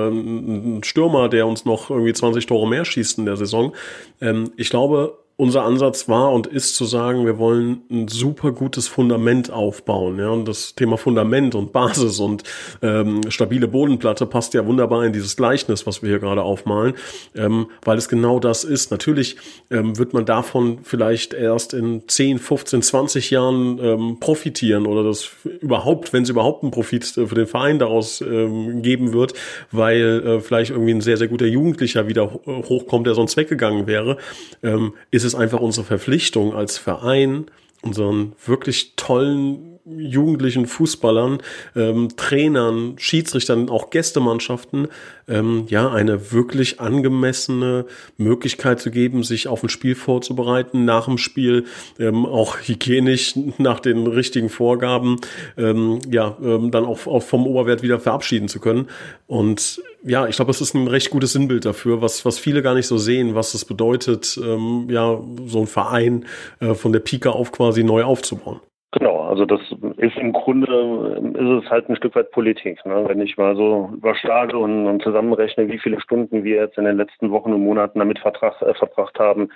einen 0.48 0.84
Stürmer, 0.84 1.28
der 1.28 1.46
uns 1.46 1.64
noch 1.64 1.90
irgendwie 1.90 2.12
20 2.12 2.46
Tore 2.46 2.68
mehr 2.68 2.84
schießt 2.84 3.18
in 3.18 3.26
der 3.26 3.36
Saison? 3.36 3.74
Ähm, 4.20 4.50
ich 4.56 4.70
glaube, 4.70 5.19
unser 5.40 5.64
Ansatz 5.64 6.06
war 6.06 6.32
und 6.32 6.47
ist 6.47 6.76
zu 6.76 6.85
sagen, 6.85 7.25
wir 7.25 7.38
wollen 7.38 7.80
ein 7.90 8.09
super 8.09 8.52
gutes 8.52 8.88
Fundament 8.88 9.50
aufbauen. 9.50 10.18
Ja, 10.18 10.28
und 10.28 10.47
das 10.47 10.75
Thema 10.75 10.99
Fundament 10.99 11.54
und 11.54 11.73
Basis 11.73 12.20
und 12.20 12.42
ähm, 12.82 13.23
stabile 13.30 13.66
Bodenplatte 13.66 14.26
passt 14.26 14.52
ja 14.52 14.66
wunderbar 14.66 15.04
in 15.06 15.14
dieses 15.14 15.37
Gleichnis, 15.37 15.87
was 15.87 16.02
wir 16.02 16.11
hier 16.11 16.18
gerade 16.18 16.42
aufmalen, 16.42 16.92
ähm, 17.35 17.68
weil 17.85 17.97
es 17.97 18.11
genau 18.11 18.38
das 18.38 18.64
ist. 18.64 18.90
Natürlich 18.90 19.37
ähm, 19.70 19.97
wird 19.97 20.12
man 20.12 20.26
davon 20.26 20.80
vielleicht 20.82 21.32
erst 21.32 21.73
in 21.73 22.06
10, 22.06 22.38
15, 22.38 22.82
20 22.82 23.30
Jahren 23.30 23.78
ähm, 23.82 24.16
profitieren 24.20 24.87
oder 24.87 25.02
das 25.02 25.30
überhaupt, 25.61 26.12
wenn 26.12 26.25
es 26.25 26.28
überhaupt 26.28 26.62
einen 26.62 26.70
Profit 26.70 27.06
für 27.06 27.35
den 27.35 27.47
Verein 27.47 27.78
daraus 27.78 28.20
ähm, 28.20 28.82
geben 28.82 29.14
wird, 29.14 29.32
weil 29.73 30.23
äh, 30.26 30.40
vielleicht 30.40 30.70
irgendwie 30.70 30.92
ein 30.92 31.00
sehr, 31.00 31.16
sehr 31.16 31.28
guter 31.28 31.47
Jugendlicher 31.47 32.09
wieder 32.09 32.30
hochkommt, 32.44 33.06
der 33.06 33.14
sonst 33.14 33.38
weggegangen 33.38 33.87
wäre, 33.87 34.18
ähm, 34.62 34.92
ist 35.11 35.25
es 35.25 35.29
ist 35.32 35.40
einfach 35.40 35.60
unsere 35.60 35.87
Verpflichtung 35.87 36.54
als 36.54 36.78
Verein, 36.78 37.46
unseren 37.82 38.32
wirklich 38.44 38.94
tollen 38.96 39.70
jugendlichen 39.87 40.66
Fußballern, 40.66 41.38
ähm, 41.75 42.08
Trainern, 42.16 42.94
Schiedsrichtern, 42.99 43.68
auch 43.70 43.90
Gästemannschaften, 43.90 44.88
ähm, 45.26 45.64
ja, 45.68 45.90
eine 45.90 46.32
wirklich 46.32 46.80
angemessene 46.80 47.87
Möglichkeit 48.16 48.80
zu 48.80 48.90
geben, 48.90 49.22
sich 49.22 49.49
auf 49.49 49.62
ein 49.62 49.68
Spiel 49.68 49.94
vorzubereiten, 49.94 50.84
nach 50.84 51.06
dem 51.06 51.19
Spiel 51.19 51.64
ähm, 51.99 52.26
auch 52.26 52.58
hygienisch 52.58 53.34
nach 53.58 53.80
den 53.80 54.06
richtigen 54.06 54.49
Vorgaben, 54.49 55.16
ähm, 55.56 56.00
ja, 56.10 56.36
ähm, 56.43 56.71
dann 56.71 56.84
auch, 56.84 57.06
auch 57.06 57.23
vom 57.23 57.47
Oberwert 57.47 57.82
wieder 57.82 57.99
verabschieden 57.99 58.49
zu 58.49 58.60
können. 58.60 58.88
Und 59.26 59.80
ja, 60.02 60.26
ich 60.26 60.36
glaube, 60.36 60.50
es 60.50 60.60
ist 60.60 60.75
ein 60.75 60.89
recht 60.89 61.10
gutes 61.10 61.32
Sinnbild 61.32 61.65
dafür, 61.65 62.00
was, 62.00 62.25
was 62.25 62.39
viele 62.39 62.63
gar 62.63 62.75
nicht 62.75 62.86
so 62.86 62.99
sehen, 62.99 63.34
was 63.34 63.54
es 63.54 63.65
bedeutet, 63.65 64.39
ähm, 64.43 64.86
ja, 64.89 65.19
so 65.47 65.60
ein 65.60 65.67
Verein 65.67 66.26
äh, 66.60 66.75
von 66.75 66.93
der 66.93 67.00
Pika 67.00 67.30
auf 67.30 67.52
quasi 67.52 67.84
neu 67.84 68.04
aufzubauen. 68.04 68.60
Genau, 68.93 69.21
also 69.21 69.47
das 69.47 69.60
ist 69.99 70.17
im 70.17 70.32
Grunde 70.32 71.21
ist 71.34 71.65
es 71.65 71.71
halt 71.71 71.89
ein 71.89 71.95
Stück 71.95 72.17
weit 72.17 72.32
Politik. 72.32 72.84
Ne? 72.84 73.04
Wenn 73.06 73.21
ich 73.21 73.36
mal 73.36 73.54
so 73.54 73.89
überschlage 73.95 74.58
und, 74.58 74.89
und 74.89 75.00
zusammenrechne, 75.00 75.69
wie 75.69 75.78
viele 75.78 76.00
Stunden 76.00 76.43
wir 76.43 76.56
jetzt 76.56 76.76
in 76.76 76.86
den 76.86 76.97
letzten 76.97 77.30
Wochen 77.30 77.52
und 77.52 77.63
Monaten 77.63 78.00
damit 78.00 78.19
vertrag, 78.19 78.60
äh, 78.63 78.75
verbracht 78.75 79.21
haben, 79.21 79.50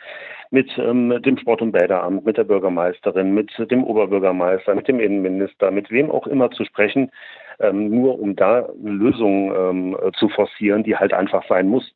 mit 0.50 0.70
ähm, 0.78 1.20
dem 1.22 1.37
Sport- 1.37 1.62
und 1.62 1.72
Bäderamt, 1.72 2.24
mit 2.24 2.37
der 2.37 2.44
Bürgermeisterin, 2.44 3.35
mit 3.35 3.50
dem 3.72 3.83
Oberbürgermeister, 3.83 4.72
mit 4.76 4.87
dem 4.87 5.00
Innenminister, 5.00 5.72
mit 5.72 5.90
wem 5.90 6.12
auch 6.12 6.28
immer 6.28 6.52
zu 6.52 6.64
sprechen, 6.64 7.11
ähm, 7.60 7.90
nur 7.90 8.18
um 8.20 8.36
da 8.36 8.66
eine 8.66 8.90
Lösung 8.90 9.52
ähm, 9.54 9.96
zu 10.16 10.28
forcieren, 10.28 10.82
die 10.82 10.96
halt 10.96 11.12
einfach 11.12 11.44
sein 11.48 11.68
muss 11.68 11.94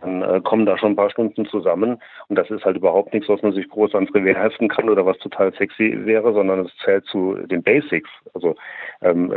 dann 0.00 0.22
äh, 0.22 0.40
kommen 0.42 0.66
da 0.66 0.78
schon 0.78 0.92
ein 0.92 0.96
paar 0.96 1.10
Stunden 1.10 1.46
zusammen. 1.46 2.00
Und 2.28 2.36
das 2.36 2.50
ist 2.50 2.64
halt 2.64 2.76
überhaupt 2.76 3.12
nichts, 3.12 3.28
was 3.28 3.42
man 3.42 3.52
sich 3.52 3.68
groß 3.68 3.94
ans 3.94 4.14
Revier 4.14 4.38
heften 4.38 4.68
kann 4.68 4.88
oder 4.88 5.06
was 5.06 5.18
total 5.18 5.52
sexy 5.54 5.98
wäre, 6.04 6.32
sondern 6.32 6.60
es 6.60 6.76
zählt 6.84 7.04
zu 7.06 7.34
den 7.34 7.62
Basics. 7.62 8.10
Also, 8.34 8.54
ähm, 9.02 9.32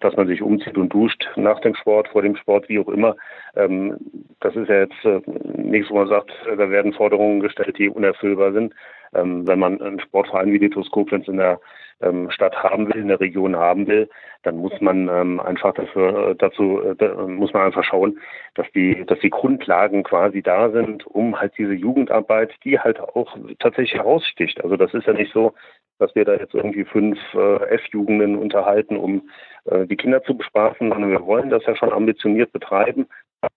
dass 0.00 0.16
man 0.16 0.26
sich 0.26 0.42
umzieht 0.42 0.76
und 0.76 0.92
duscht 0.92 1.28
nach 1.36 1.60
dem 1.60 1.74
Sport, 1.74 2.08
vor 2.08 2.22
dem 2.22 2.36
Sport, 2.36 2.68
wie 2.68 2.78
auch 2.78 2.88
immer. 2.88 3.16
Ähm, 3.56 3.96
das 4.40 4.56
ist 4.56 4.68
ja 4.68 4.80
jetzt 4.80 5.04
äh, 5.04 5.20
nichts, 5.56 5.90
wo 5.90 5.96
man 5.96 6.08
sagt, 6.08 6.30
da 6.46 6.70
werden 6.70 6.92
Forderungen 6.92 7.40
gestellt, 7.40 7.78
die 7.78 7.88
unerfüllbar 7.88 8.52
sind. 8.52 8.74
Ähm, 9.14 9.46
wenn 9.46 9.58
man 9.58 9.80
einen 9.80 10.00
Sportverein 10.00 10.52
wie 10.52 10.58
die 10.58 10.70
TuS 10.70 10.88
in 11.26 11.36
der 11.36 11.60
ähm, 12.00 12.30
Stadt 12.30 12.56
haben 12.62 12.88
will, 12.88 13.00
in 13.00 13.08
der 13.08 13.20
Region 13.20 13.56
haben 13.56 13.86
will, 13.86 14.08
dann 14.42 14.56
muss 14.56 14.72
man 14.80 15.08
ähm, 15.08 15.40
einfach 15.40 15.74
dafür, 15.74 16.30
äh, 16.30 16.34
dazu, 16.36 16.80
äh, 16.80 17.26
muss 17.26 17.52
man 17.52 17.64
einfach 17.64 17.84
schauen, 17.84 18.18
dass 18.54 18.66
die, 18.72 19.04
dass 19.06 19.18
die 19.20 19.30
Grundlagen 19.30 20.02
quasi 20.02 20.42
da 20.42 20.70
sind, 20.70 21.06
um 21.06 21.38
halt 21.38 21.52
diese 21.58 21.74
Jugendarbeit, 21.74 22.52
die 22.64 22.78
halt 22.78 23.00
auch 23.00 23.36
tatsächlich 23.58 23.94
heraussticht. 23.94 24.62
Also 24.62 24.76
das 24.76 24.94
ist 24.94 25.06
ja 25.06 25.12
nicht 25.12 25.32
so, 25.32 25.52
dass 25.98 26.14
wir 26.14 26.24
da 26.24 26.34
jetzt 26.34 26.54
irgendwie 26.54 26.84
fünf 26.84 27.18
äh, 27.34 27.56
F-Jugenden 27.74 28.36
unterhalten, 28.36 28.96
um 28.96 29.28
äh, 29.66 29.86
die 29.86 29.96
Kinder 29.96 30.22
zu 30.22 30.36
bespaßen, 30.36 30.88
sondern 30.88 31.10
wir 31.10 31.26
wollen 31.26 31.50
das 31.50 31.64
ja 31.66 31.76
schon 31.76 31.92
ambitioniert 31.92 32.52
betreiben. 32.52 33.06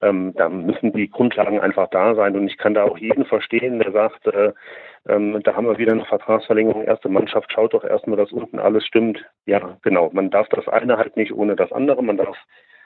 Ähm, 0.02 0.34
da 0.36 0.48
müssen 0.50 0.94
die 0.94 1.10
Grundlagen 1.10 1.60
einfach 1.60 1.90
da 1.90 2.16
sein 2.16 2.36
und 2.36 2.48
ich 2.48 2.58
kann 2.58 2.74
da 2.74 2.84
auch 2.84 2.98
jeden 2.98 3.26
verstehen, 3.26 3.80
der 3.80 3.92
sagt, 3.92 4.28
äh, 4.28 4.54
ähm, 5.08 5.42
da 5.44 5.56
haben 5.56 5.68
wir 5.68 5.78
wieder 5.78 5.92
eine 5.92 6.06
Vertragsverlängerung. 6.06 6.84
Erste 6.84 7.10
Mannschaft 7.10 7.52
schaut 7.52 7.74
doch 7.74 7.84
erstmal, 7.84 8.18
dass 8.18 8.32
unten 8.32 8.60
alles 8.60 8.86
stimmt. 8.86 9.26
Ja, 9.46 9.78
genau. 9.82 10.10
Man 10.14 10.30
darf 10.30 10.48
das 10.50 10.68
eine 10.68 10.98
halt 10.98 11.18
nicht 11.18 11.34
ohne 11.34 11.56
das 11.56 11.72
andere. 11.74 12.02
Man 12.02 12.18
darf 12.18 12.38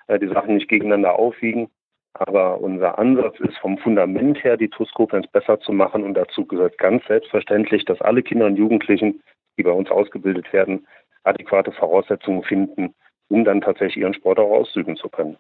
äh, 0.08 0.18
die 0.18 0.28
Sachen 0.28 0.56
nicht 0.56 0.70
gegeneinander 0.70 1.18
aufwiegen. 1.18 1.70
Aber 2.14 2.60
unser 2.62 2.98
Ansatz 2.98 3.40
ist 3.42 3.58
vom 3.60 3.78
Fundament 3.78 4.44
her, 4.44 4.58
die 4.58 4.70
TuS 4.70 4.92
Koblenz 4.94 5.28
besser 5.28 5.60
zu 5.60 5.72
machen. 5.72 6.04
Und 6.04 6.16
dazu 6.16 6.46
gehört 6.46 6.80
ganz 6.80 7.06
selbstverständlich, 7.06 7.86
dass 7.86 8.02
alle 8.02 8.24
Kinder 8.24 8.48
und 8.48 8.56
Jugendlichen, 8.56 9.22
die 9.58 9.64
bei 9.64 9.72
uns 9.72 9.92
ausgebildet 9.92 10.52
werden, 10.52 10.88
adäquate 11.24 11.72
Voraussetzungen 11.72 12.42
finden, 12.42 12.96
um 13.30 13.46
dann 13.46 13.62
tatsächlich 13.62 13.98
ihren 13.98 14.16
Sport 14.16 14.40
auch 14.40 14.50
ausüben 14.50 14.96
zu 14.96 15.10
können. 15.10 15.38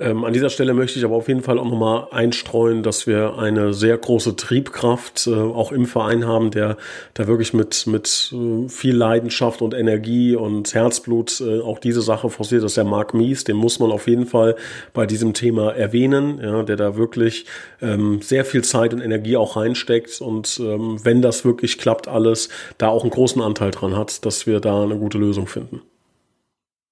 Ähm, 0.00 0.24
an 0.24 0.32
dieser 0.32 0.50
Stelle 0.50 0.74
möchte 0.74 0.98
ich 0.98 1.04
aber 1.04 1.14
auf 1.14 1.28
jeden 1.28 1.42
Fall 1.42 1.56
auch 1.56 1.64
nochmal 1.64 2.08
einstreuen, 2.10 2.82
dass 2.82 3.06
wir 3.06 3.38
eine 3.38 3.72
sehr 3.72 3.96
große 3.96 4.34
Triebkraft 4.34 5.28
äh, 5.28 5.30
auch 5.30 5.70
im 5.70 5.86
Verein 5.86 6.26
haben, 6.26 6.50
der 6.50 6.76
da 7.14 7.28
wirklich 7.28 7.54
mit, 7.54 7.86
mit 7.86 8.34
äh, 8.34 8.68
viel 8.68 8.96
Leidenschaft 8.96 9.62
und 9.62 9.72
Energie 9.72 10.34
und 10.34 10.74
Herzblut 10.74 11.40
äh, 11.40 11.60
auch 11.60 11.78
diese 11.78 12.02
Sache 12.02 12.28
forciert. 12.28 12.64
Das 12.64 12.72
ist 12.72 12.76
der 12.76 12.82
Marc 12.82 13.14
Mies, 13.14 13.44
den 13.44 13.56
muss 13.56 13.78
man 13.78 13.92
auf 13.92 14.08
jeden 14.08 14.26
Fall 14.26 14.56
bei 14.94 15.06
diesem 15.06 15.32
Thema 15.32 15.72
erwähnen, 15.76 16.40
ja, 16.42 16.64
der 16.64 16.74
da 16.74 16.96
wirklich 16.96 17.46
ähm, 17.80 18.20
sehr 18.20 18.44
viel 18.44 18.64
Zeit 18.64 18.94
und 18.94 19.00
Energie 19.00 19.36
auch 19.36 19.56
reinsteckt 19.56 20.20
und 20.20 20.58
ähm, 20.60 20.98
wenn 21.04 21.22
das 21.22 21.44
wirklich 21.44 21.78
klappt 21.78 22.08
alles, 22.08 22.48
da 22.78 22.88
auch 22.88 23.02
einen 23.02 23.12
großen 23.12 23.40
Anteil 23.40 23.70
dran 23.70 23.96
hat, 23.96 24.26
dass 24.26 24.48
wir 24.48 24.58
da 24.58 24.82
eine 24.82 24.96
gute 24.96 25.18
Lösung 25.18 25.46
finden. 25.46 25.82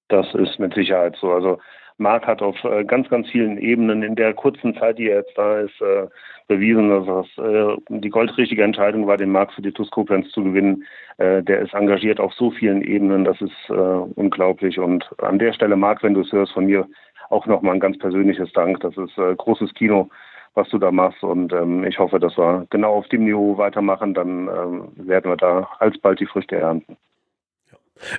Das 0.07 0.27
ist 0.35 0.57
mit 0.57 0.73
Sicherheit 0.73 1.17
so. 1.19 1.31
Also 1.31 1.57
Marc 1.97 2.27
hat 2.27 2.41
auf 2.41 2.61
äh, 2.63 2.83
ganz, 2.83 3.09
ganz 3.09 3.29
vielen 3.29 3.57
Ebenen 3.57 4.03
in 4.03 4.15
der 4.15 4.33
kurzen 4.33 4.75
Zeit, 4.75 4.97
die 4.97 5.09
er 5.09 5.19
jetzt 5.19 5.37
da 5.37 5.59
ist, 5.59 5.79
äh, 5.81 6.07
bewiesen, 6.47 6.89
dass 6.89 7.05
das 7.05 7.45
äh, 7.45 7.77
die 7.89 8.09
goldrichtige 8.09 8.63
Entscheidung 8.63 9.07
war, 9.07 9.17
den 9.17 9.31
Marc 9.31 9.53
für 9.53 9.61
die 9.61 9.71
TuS 9.71 9.89
Koblenz 9.91 10.29
zu 10.31 10.43
gewinnen. 10.43 10.83
Der 11.19 11.59
ist 11.59 11.75
engagiert 11.75 12.19
auf 12.19 12.33
so 12.33 12.49
vielen 12.49 12.81
Ebenen, 12.81 13.23
das 13.23 13.39
ist 13.39 13.69
unglaublich. 13.69 14.79
Und 14.79 15.07
an 15.21 15.37
der 15.37 15.53
Stelle, 15.53 15.75
Marc, 15.75 16.01
wenn 16.01 16.15
du 16.15 16.21
es 16.21 16.31
hörst, 16.31 16.53
von 16.53 16.65
mir 16.65 16.87
auch 17.29 17.45
nochmal 17.45 17.75
ein 17.75 17.79
ganz 17.79 17.99
persönliches 17.99 18.51
Dank. 18.53 18.79
Das 18.79 18.97
ist 18.97 19.15
großes 19.15 19.75
Kino, 19.75 20.09
was 20.55 20.67
du 20.69 20.79
da 20.79 20.91
machst. 20.91 21.23
Und 21.23 21.53
ähm, 21.53 21.83
ich 21.83 21.99
hoffe, 21.99 22.19
dass 22.19 22.35
wir 22.35 22.65
genau 22.71 22.95
auf 22.95 23.07
dem 23.09 23.25
Niveau 23.25 23.57
weitermachen. 23.57 24.15
Dann 24.15 24.47
ähm, 24.47 24.91
werden 24.95 25.31
wir 25.31 25.37
da 25.37 25.69
alsbald 25.79 26.19
die 26.19 26.25
Früchte 26.25 26.55
ernten. 26.55 26.97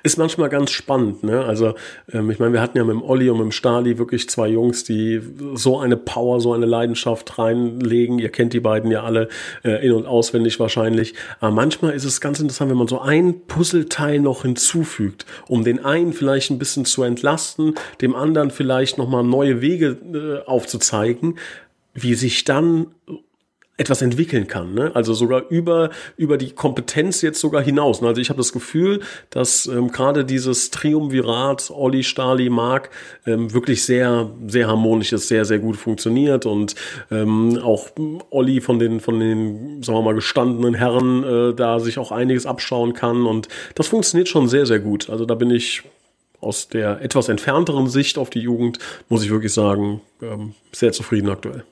Ist 0.03 0.19
manchmal 0.19 0.49
ganz 0.49 0.71
spannend, 0.71 1.23
ne? 1.23 1.45
Also, 1.45 1.75
ähm, 2.13 2.31
ich 2.31 2.39
meine, 2.39 2.53
wir 2.53 2.61
hatten 2.61 2.77
ja 2.79 2.85
mit 2.85 2.95
dem 2.95 3.03
Olli 3.03 3.29
und 3.31 3.39
mit 3.39 3.45
dem 3.45 3.53
Stali 3.53 3.99
wirklich 3.99 4.29
zwei 4.29 4.49
Jungs, 4.49 4.85
die 4.85 5.21
so 5.55 5.79
eine 5.79 5.97
Power, 5.97 6.41
so 6.41 6.53
eine 6.53 6.67
Leidenschaft 6.67 7.39
reinlegen. 7.39 8.19
Ihr 8.19 8.31
kennt 8.31 8.53
die 8.53 8.61
beiden 8.61 8.91
ja 8.91 9.03
alle 9.03 9.29
äh, 9.65 9.85
in- 9.87 9.93
und 9.93 10.07
auswendig 10.07 10.61
wahrscheinlich. 10.61 11.15
Aber 11.41 11.53
manchmal 11.53 11.93
ist 11.93 12.05
es 12.05 12.21
ganz 12.21 12.41
interessant, 12.41 12.71
wenn 12.71 12.79
man 12.79 12.89
so 12.89 13.01
ein 13.01 13.47
Puzzleteil 13.47 14.21
noch 14.21 14.43
hinzufügt, 14.43 15.27
um 15.49 15.65
den 15.65 15.85
einen 15.85 16.13
vielleicht 16.13 16.51
ein 16.51 16.59
bisschen 16.59 16.85
zu 16.85 17.03
entlasten, 17.03 17.75
dem 18.01 18.15
anderen 18.15 18.51
vielleicht 18.51 18.99
nochmal 18.99 19.25
neue 19.25 19.61
Wege 19.61 19.97
äh, 20.13 20.49
aufzuzeigen, 20.49 21.39
wie 21.95 22.15
sich 22.15 22.45
dann 22.45 22.87
etwas 23.77 24.03
entwickeln 24.03 24.47
kann. 24.47 24.73
Ne? 24.75 24.93
Also 24.95 25.15
sogar 25.15 25.49
über, 25.49 25.91
über 26.17 26.39
die 26.39 26.51
Kompetenz 26.51 27.23
jetzt 27.23 27.41
sogar 27.41 27.63
hinaus. 27.63 28.03
Also 28.03 28.21
ich 28.21 28.29
habe 28.29 28.39
das 28.39 28.53
Gefühl, 28.53 29.01
dass 29.31 29.67
ähm, 29.67 29.91
gerade 29.91 30.25
dieses 30.25 30.71
Triumvirat 30.71 31.73
Olli, 31.75 32.05
Stali, 32.05 32.51
Mark 32.51 32.91
ähm, 33.27 33.53
wirklich 33.53 33.85
sehr, 33.85 34.31
sehr 34.47 34.69
harmonisch 34.69 35.13
ist, 35.13 35.27
sehr, 35.27 35.45
sehr 35.45 35.59
gut 35.59 35.77
funktioniert 35.77 36.47
und 36.47 36.77
ähm, 37.11 37.59
auch 37.63 37.89
Olli 38.31 38.61
von 38.61 38.79
den, 38.79 39.01
von 39.01 39.19
den, 39.19 39.83
sagen 39.83 39.99
wir 39.99 40.03
mal, 40.03 40.15
gestandenen 40.15 40.75
Herren 40.75 41.25
äh, 41.25 41.55
da 41.55 41.81
sich 41.81 41.99
auch 41.99 42.13
einiges 42.13 42.47
abschauen 42.47 42.93
kann 42.95 43.27
und 43.27 43.49
das 43.75 43.89
funktioniert 43.89 44.29
schon 44.29 44.49
sehr, 44.49 44.67
sehr 44.67 44.79
gut. 44.79 45.11
Also 45.11 45.25
da 45.25 45.35
bin 45.35 45.51
ich 45.51 45.83
aus 46.41 46.69
der 46.69 47.01
etwas 47.01 47.29
entfernteren 47.29 47.89
Sicht 47.89 48.19
auf 48.19 48.31
die 48.31 48.41
Jugend, 48.41 48.79
muss 49.09 49.25
ich 49.25 49.31
wirklich 49.31 49.53
sagen, 49.53 50.01
ähm, 50.23 50.55
sehr 50.73 50.93
zufrieden 50.93 51.29
aktuell 51.29 51.65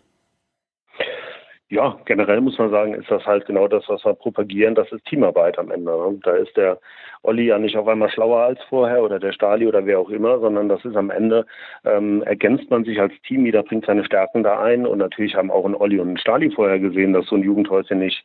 ja, 1.72 1.96
generell 2.04 2.42
muss 2.42 2.58
man 2.58 2.70
sagen, 2.70 2.92
ist 2.92 3.10
das 3.10 3.24
halt 3.24 3.46
genau 3.46 3.66
das, 3.66 3.88
was 3.88 4.04
wir 4.04 4.12
propagieren, 4.12 4.74
das 4.74 4.92
ist 4.92 5.06
Teamarbeit 5.06 5.58
am 5.58 5.70
Ende. 5.70 5.90
Ne? 5.90 6.20
Da 6.22 6.32
ist 6.32 6.54
der 6.54 6.78
Olli 7.22 7.46
ja 7.46 7.58
nicht 7.58 7.78
auf 7.78 7.88
einmal 7.88 8.10
schlauer 8.10 8.40
als 8.40 8.60
vorher 8.68 9.02
oder 9.02 9.18
der 9.18 9.32
Stali 9.32 9.66
oder 9.66 9.86
wer 9.86 9.98
auch 9.98 10.10
immer, 10.10 10.38
sondern 10.38 10.68
das 10.68 10.84
ist 10.84 10.96
am 10.96 11.08
Ende, 11.08 11.46
ähm, 11.86 12.22
ergänzt 12.24 12.70
man 12.70 12.84
sich 12.84 13.00
als 13.00 13.14
Team, 13.26 13.46
jeder 13.46 13.62
bringt 13.62 13.86
seine 13.86 14.04
Stärken 14.04 14.42
da 14.42 14.60
ein 14.60 14.86
und 14.86 14.98
natürlich 14.98 15.34
haben 15.34 15.50
auch 15.50 15.64
ein 15.64 15.74
Olli 15.74 15.98
und 15.98 16.10
ein 16.10 16.18
Stali 16.18 16.50
vorher 16.50 16.78
gesehen, 16.78 17.14
dass 17.14 17.24
so 17.24 17.36
ein 17.36 17.42
Jugendhäuschen 17.42 18.00
nicht 18.00 18.22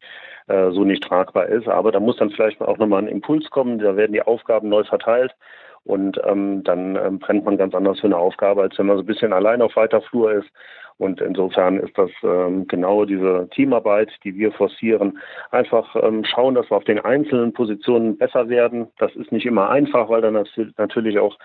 äh, 0.47 0.71
so 0.71 0.83
nicht 0.83 1.03
tragbar 1.03 1.45
ist, 1.45 1.69
aber 1.69 1.93
da 1.93 2.01
muss 2.01 2.17
dann 2.17 2.31
vielleicht 2.31 2.59
auch 2.59 2.77
nochmal 2.77 3.03
ein 3.03 3.07
Impuls 3.07 3.49
kommen, 3.49 3.79
da 3.79 3.95
werden 3.95 4.11
die 4.11 4.23
Aufgaben 4.23 4.67
neu 4.67 4.83
verteilt 4.83 5.33
und 5.85 6.19
ähm, 6.25 6.65
dann 6.65 6.97
ähm, 6.97 7.19
brennt 7.19 7.45
man 7.45 7.55
ganz 7.55 7.73
anders 7.73 8.01
für 8.01 8.07
eine 8.07 8.17
Aufgabe, 8.17 8.63
als 8.63 8.77
wenn 8.77 8.87
man 8.87 8.97
so 8.97 9.03
ein 9.03 9.07
bisschen 9.07 9.31
allein 9.31 9.61
auf 9.61 9.77
weiter 9.77 10.01
Flur 10.01 10.33
ist 10.33 10.49
und 10.97 11.21
insofern 11.21 11.77
ist 11.77 11.95
das 11.97 12.09
ähm, 12.23 12.67
genau 12.67 13.05
diese 13.05 13.47
Teamarbeit, 13.51 14.09
die 14.23 14.35
wir 14.35 14.51
forcieren. 14.51 15.19
Einfach 15.51 15.95
ähm, 15.95 16.23
schauen, 16.25 16.55
dass 16.55 16.69
wir 16.71 16.77
auf 16.77 16.85
den 16.85 16.99
einzelnen 16.99 17.53
Positionen 17.53 18.17
besser 18.17 18.49
werden. 18.49 18.87
Das 18.97 19.15
ist 19.15 19.31
nicht 19.31 19.45
immer 19.45 19.69
einfach, 19.69 20.09
weil 20.09 20.21
da 20.21 20.31
natürlich 20.31 21.19
auch 21.19 21.37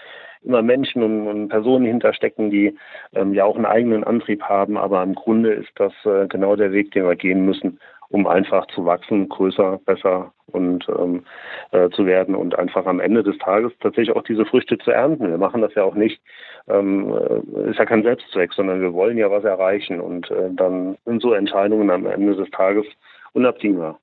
immer 0.42 0.62
Menschen 0.62 1.02
und, 1.02 1.26
und 1.28 1.48
Personen 1.48 1.84
hinterstecken, 1.84 2.50
die 2.50 2.76
ähm, 3.14 3.34
ja 3.34 3.44
auch 3.44 3.56
einen 3.56 3.66
eigenen 3.66 4.04
Antrieb 4.04 4.42
haben. 4.42 4.78
Aber 4.78 5.02
im 5.02 5.14
Grunde 5.14 5.52
ist 5.52 5.72
das 5.76 5.92
äh, 6.04 6.26
genau 6.28 6.56
der 6.56 6.72
Weg, 6.72 6.92
den 6.92 7.04
wir 7.04 7.16
gehen 7.16 7.44
müssen, 7.44 7.78
um 8.08 8.26
einfach 8.26 8.66
zu 8.68 8.86
wachsen, 8.86 9.28
größer, 9.28 9.80
besser 9.84 10.32
und 10.46 10.86
ähm, 10.88 11.24
äh, 11.72 11.90
zu 11.90 12.06
werden 12.06 12.34
und 12.34 12.58
einfach 12.58 12.86
am 12.86 13.00
Ende 13.00 13.22
des 13.22 13.36
Tages 13.38 13.72
tatsächlich 13.80 14.16
auch 14.16 14.22
diese 14.22 14.44
Früchte 14.44 14.78
zu 14.78 14.90
ernten. 14.90 15.28
Wir 15.28 15.38
machen 15.38 15.60
das 15.60 15.74
ja 15.74 15.84
auch 15.84 15.94
nicht, 15.94 16.20
ähm, 16.68 17.12
äh, 17.12 17.70
ist 17.70 17.78
ja 17.78 17.84
kein 17.84 18.02
Selbstzweck, 18.02 18.52
sondern 18.52 18.80
wir 18.80 18.92
wollen 18.92 19.18
ja 19.18 19.30
was 19.30 19.44
erreichen 19.44 20.00
und 20.00 20.30
äh, 20.30 20.50
dann 20.52 20.96
sind 21.04 21.22
so 21.22 21.32
Entscheidungen 21.32 21.90
am 21.90 22.06
Ende 22.06 22.34
des 22.34 22.50
Tages 22.50 22.86
unabdingbar. 23.32 23.98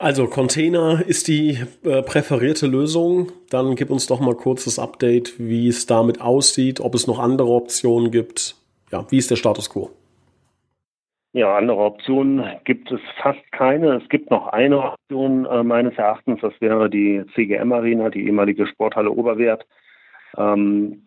Also 0.00 0.28
Container 0.28 1.02
ist 1.04 1.26
die 1.26 1.58
äh, 1.84 2.02
präferierte 2.02 2.68
Lösung. 2.68 3.32
Dann 3.50 3.74
gib 3.74 3.90
uns 3.90 4.06
doch 4.06 4.20
mal 4.20 4.36
kurz 4.36 4.64
das 4.64 4.78
Update, 4.78 5.34
wie 5.40 5.66
es 5.66 5.86
damit 5.86 6.20
aussieht, 6.20 6.80
ob 6.80 6.94
es 6.94 7.08
noch 7.08 7.18
andere 7.18 7.48
Optionen 7.48 8.12
gibt. 8.12 8.54
Ja, 8.92 9.04
wie 9.10 9.18
ist 9.18 9.30
der 9.30 9.36
Status 9.36 9.68
quo? 9.68 9.90
Ja, 11.32 11.56
andere 11.56 11.78
Optionen 11.78 12.44
gibt 12.64 12.90
es 12.90 13.00
fast 13.20 13.40
keine. 13.52 13.96
Es 13.96 14.08
gibt 14.08 14.30
noch 14.30 14.46
eine 14.46 14.92
Option 14.92 15.46
äh, 15.46 15.62
meines 15.62 15.96
Erachtens, 15.98 16.40
das 16.40 16.54
wäre 16.60 16.88
die 16.88 17.22
CGM 17.34 17.72
Arena, 17.72 18.08
die 18.08 18.24
ehemalige 18.24 18.66
Sporthalle 18.66 19.10
Oberwert. 19.10 19.66
Ähm, 20.38 21.06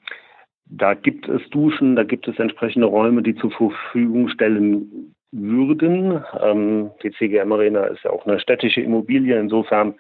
da 0.66 0.94
gibt 0.94 1.28
es 1.28 1.42
Duschen, 1.50 1.96
da 1.96 2.04
gibt 2.04 2.28
es 2.28 2.40
entsprechende 2.40 2.88
Räume, 2.88 3.24
die 3.24 3.36
zur 3.36 3.52
Verfügung 3.52 4.30
stellen 4.30 5.14
würden. 5.32 6.24
Ähm, 6.42 6.92
die 7.04 7.12
CGM 7.12 7.52
Arena 7.52 7.86
ist 7.86 8.04
ja 8.04 8.12
auch 8.12 8.26
eine 8.26 8.40
städtische 8.40 8.82
Immobilie, 8.82 9.40
insofern 9.40 9.96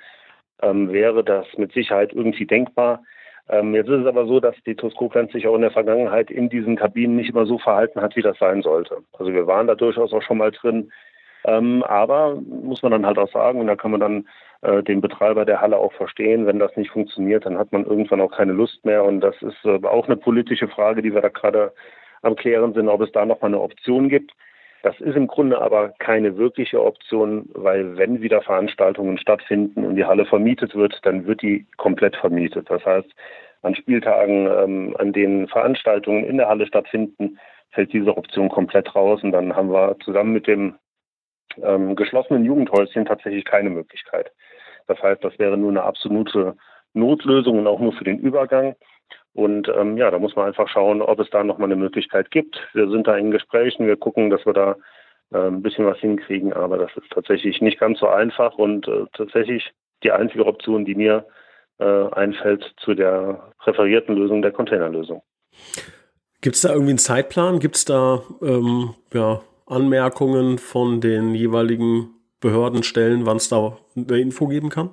ähm, 0.62 0.92
wäre 0.92 1.24
das 1.24 1.46
mit 1.58 1.74
Sicherheit 1.74 2.14
irgendwie 2.14 2.46
denkbar. 2.46 3.04
Ähm, 3.50 3.74
jetzt 3.74 3.90
ist 3.90 4.02
es 4.02 4.06
aber 4.06 4.26
so, 4.28 4.40
dass 4.40 4.56
die 4.66 4.76
TuS 4.76 4.96
Koblenz 4.96 5.32
sich 5.34 5.48
auch 5.48 5.56
in 5.56 5.62
der 5.62 5.72
Vergangenheit 5.72 6.32
in 6.32 6.50
diesen 6.50 6.76
Kabinen 6.76 7.16
nicht 7.16 7.32
immer 7.32 7.46
so 7.46 7.58
verhalten 7.58 8.02
hat, 8.02 8.16
wie 8.16 8.22
das 8.22 8.38
sein 8.38 8.62
sollte. 8.62 9.00
Also 9.18 9.34
wir 9.34 9.48
waren 9.48 9.68
da 9.68 9.76
durchaus 9.76 10.14
auch 10.14 10.22
schon 10.22 10.38
mal 10.38 10.52
drin. 10.52 10.92
Ähm, 11.46 11.84
aber 11.84 12.36
muss 12.42 12.82
man 12.84 12.92
dann 12.92 13.06
halt 13.06 13.18
auch 13.18 13.32
sagen, 13.32 13.60
und 13.60 13.68
da 13.68 13.76
kann 13.76 13.92
man 13.92 14.00
dann 14.00 14.28
äh, 14.62 14.84
den 14.84 15.02
Betreiber 15.02 15.46
der 15.46 15.62
Halle 15.62 15.78
auch 15.78 15.94
verstehen, 15.94 16.46
wenn 16.46 16.60
das 16.60 16.76
nicht 16.78 16.92
funktioniert, 16.92 17.46
dann 17.46 17.58
hat 17.58 17.72
man 17.72 17.86
irgendwann 17.86 18.22
auch 18.22 18.32
keine 18.32 18.54
Lust 18.54 18.86
mehr. 18.86 19.04
Und 19.04 19.22
das 19.22 19.36
ist 19.42 19.66
äh, 19.66 19.80
auch 19.86 20.06
eine 20.06 20.18
politische 20.18 20.68
Frage, 20.68 21.02
die 21.02 21.14
wir 21.14 21.22
da 21.22 21.30
gerade 21.30 21.74
am 22.22 22.36
Klären 22.36 22.74
sind, 22.74 22.88
ob 22.88 23.02
es 23.02 23.12
da 23.12 23.26
nochmal 23.26 23.50
eine 23.50 23.62
Option 23.62 24.10
gibt. 24.10 24.32
Das 24.84 25.00
ist 25.00 25.16
im 25.16 25.28
Grunde 25.28 25.62
aber 25.62 25.90
keine 26.00 26.38
wirkliche 26.38 26.84
Option, 26.84 27.50
weil 27.54 27.98
wenn 27.98 28.22
wieder 28.22 28.42
Veranstaltungen 28.42 29.20
stattfinden 29.20 29.86
und 29.86 29.96
die 29.96 30.06
Halle 30.06 30.26
vermietet 30.26 30.76
wird, 30.76 31.00
dann 31.04 31.28
wird 31.28 31.44
die 31.44 31.68
komplett 31.78 32.16
vermietet. 32.16 32.70
Das 32.70 32.84
heißt, 32.84 33.10
an 33.62 33.76
Spieltagen, 33.76 34.48
ähm, 34.48 34.96
an 34.98 35.14
denen 35.14 35.48
Veranstaltungen 35.48 36.24
in 36.24 36.38
der 36.38 36.48
Halle 36.48 36.66
stattfinden, 36.66 37.38
fällt 37.70 37.94
diese 37.94 38.18
Option 38.18 38.50
komplett 38.50 38.96
raus 38.96 39.24
und 39.24 39.32
dann 39.32 39.56
haben 39.56 39.72
wir 39.72 39.96
zusammen 40.04 40.34
mit 40.34 40.48
dem 40.48 40.76
ähm, 41.62 41.96
geschlossenen 41.96 42.46
Jugendhäuschen 42.46 43.06
tatsächlich 43.06 43.46
keine 43.46 43.70
Möglichkeit. 43.70 44.32
Das 44.88 45.02
heißt, 45.02 45.24
das 45.24 45.38
wäre 45.40 45.58
nur 45.58 45.70
eine 45.70 45.84
absolute 45.84 46.56
Notlösung 46.94 47.60
und 47.60 47.68
auch 47.68 47.80
nur 47.80 47.94
für 47.94 48.04
den 48.04 48.20
Übergang. 48.20 48.76
Und 49.34 49.70
ähm, 49.70 49.98
ja, 49.98 50.12
da 50.12 50.20
muss 50.20 50.36
man 50.36 50.48
einfach 50.48 50.68
schauen, 50.68 51.02
ob 51.02 51.20
es 51.20 51.30
da 51.30 51.44
nochmal 51.44 51.70
eine 51.70 51.78
Möglichkeit 51.78 52.32
gibt. 52.32 52.60
Wir 52.74 52.90
sind 52.90 53.08
da 53.08 53.16
in 53.16 53.32
Gesprächen, 53.32 53.88
wir 53.88 53.96
gucken, 53.96 54.30
dass 54.30 54.46
wir 54.46 54.54
da 54.54 54.76
äh, 55.32 55.48
ein 55.48 55.62
bisschen 55.62 55.86
was 55.86 55.98
hinkriegen, 56.00 56.52
aber 56.52 56.78
das 56.78 56.92
ist 56.98 57.10
tatsächlich 57.12 57.62
nicht 57.62 57.80
ganz 57.80 58.00
so 58.00 58.08
einfach 58.08 58.58
und 58.58 58.88
äh, 58.88 59.06
tatsächlich 59.14 59.72
die 60.04 60.12
einzige 60.12 60.46
Option, 60.46 60.84
die 60.84 60.96
mir 60.96 61.26
äh, 61.80 62.10
einfällt 62.12 62.74
zu 62.78 62.94
der 62.94 63.54
präferierten 63.60 64.16
Lösung 64.16 64.42
der 64.42 64.52
Containerlösung. 64.52 65.24
Gibt 66.42 66.56
es 66.56 66.64
da 66.64 66.70
irgendwie 66.70 66.92
einen 66.92 66.98
Zeitplan? 66.98 67.60
Gibt 67.60 67.76
es 67.76 67.86
da 67.86 68.24
ähm, 68.42 68.96
ja, 69.14 69.42
Anmerkungen 69.72 70.58
von 70.58 71.02
den 71.02 71.34
jeweiligen 71.34 72.10
Behördenstellen, 72.42 73.26
wann 73.26 73.38
es 73.38 73.50
da 73.50 73.78
eine 73.96 74.20
Info 74.20 74.48
geben 74.48 74.70
kann? 74.70 74.90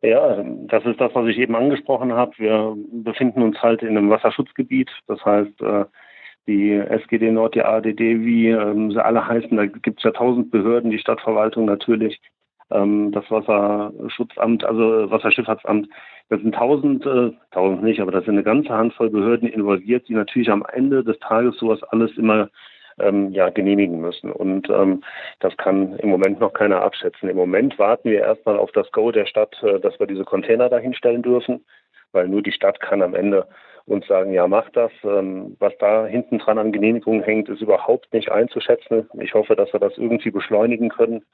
Ja, 0.00 0.44
das 0.68 0.84
ist 0.84 1.00
das, 1.00 1.12
was 1.14 1.26
ich 1.26 1.38
eben 1.38 1.56
angesprochen 1.56 2.12
habe. 2.12 2.32
Wir 2.36 2.76
befinden 2.92 3.42
uns 3.42 3.60
halt 3.60 3.82
in 3.82 3.96
einem 3.96 4.10
Wasserschutzgebiet. 4.10 4.90
Das 5.08 5.24
heißt, 5.24 5.60
äh, 5.60 5.86
die 6.46 6.72
SGD 6.72 7.32
Nord, 7.32 7.56
die 7.56 7.62
ADD, 7.62 8.24
wie 8.24 8.48
ähm, 8.48 8.92
sie 8.92 9.04
alle 9.04 9.26
heißen, 9.26 9.56
da 9.56 9.66
gibt 9.66 9.98
es 9.98 10.04
ja 10.04 10.12
tausend 10.12 10.50
Behörden, 10.50 10.90
die 10.90 11.00
Stadtverwaltung 11.00 11.64
natürlich, 11.64 12.20
ähm, 12.70 13.10
das 13.10 13.28
Wasserschutzamt, 13.28 14.64
also 14.64 15.10
Wasserschifffahrtsamt. 15.10 15.88
Das 16.28 16.40
sind 16.40 16.54
tausend, 16.54 17.04
äh, 17.04 17.32
tausend 17.50 17.82
nicht, 17.82 18.00
aber 18.00 18.12
das 18.12 18.24
sind 18.24 18.34
eine 18.34 18.44
ganze 18.44 18.70
Handvoll 18.70 19.10
Behörden 19.10 19.48
involviert, 19.48 20.08
die 20.08 20.14
natürlich 20.14 20.50
am 20.50 20.64
Ende 20.72 21.02
des 21.02 21.18
Tages 21.18 21.56
sowas 21.58 21.82
alles 21.82 22.16
immer 22.16 22.50
ähm, 23.00 23.32
ja, 23.32 23.50
genehmigen 23.50 24.00
müssen. 24.00 24.30
Und 24.30 24.68
ähm, 24.70 25.02
das 25.40 25.56
kann 25.56 25.96
im 25.98 26.08
Moment 26.10 26.40
noch 26.40 26.52
keiner 26.52 26.82
abschätzen. 26.82 27.28
Im 27.28 27.36
Moment 27.36 27.78
warten 27.78 28.10
wir 28.10 28.20
erstmal 28.20 28.58
auf 28.58 28.72
das 28.72 28.90
Go 28.92 29.12
der 29.12 29.26
Stadt, 29.26 29.56
äh, 29.62 29.80
dass 29.80 29.98
wir 29.98 30.06
diese 30.06 30.24
Container 30.24 30.68
dahinstellen 30.68 31.22
dürfen, 31.22 31.64
weil 32.12 32.28
nur 32.28 32.42
die 32.42 32.52
Stadt 32.52 32.80
kann 32.80 33.02
am 33.02 33.14
Ende 33.14 33.46
uns 33.88 34.06
sagen, 34.06 34.32
ja, 34.32 34.46
macht 34.46 34.76
das. 34.76 34.92
Ähm, 35.02 35.56
was 35.58 35.72
da 35.78 36.06
hinten 36.06 36.38
dran 36.38 36.58
an 36.58 36.72
Genehmigungen 36.72 37.22
hängt, 37.22 37.48
ist 37.48 37.62
überhaupt 37.62 38.12
nicht 38.12 38.30
einzuschätzen. 38.30 39.08
Ich 39.20 39.34
hoffe, 39.34 39.56
dass 39.56 39.72
wir 39.72 39.80
das 39.80 39.96
irgendwie 39.96 40.30
beschleunigen 40.30 40.90
können. 40.90 41.24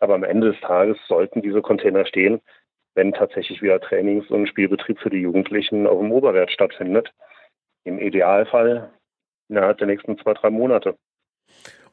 Aber 0.00 0.14
am 0.14 0.24
Ende 0.24 0.52
des 0.52 0.60
Tages 0.60 0.98
sollten 1.06 1.42
diese 1.42 1.62
Container 1.62 2.04
stehen, 2.04 2.40
wenn 2.94 3.12
tatsächlich 3.12 3.62
wieder 3.62 3.80
Trainings- 3.80 4.30
und 4.30 4.46
Spielbetrieb 4.48 4.98
für 4.98 5.10
die 5.10 5.20
Jugendlichen 5.20 5.86
auf 5.86 5.98
dem 5.98 6.12
Oberwert 6.12 6.50
stattfindet. 6.50 7.12
Im 7.84 7.98
Idealfall 7.98 8.90
innerhalb 9.48 9.78
der 9.78 9.86
nächsten 9.86 10.18
zwei, 10.18 10.34
drei 10.34 10.50
Monate. 10.50 10.96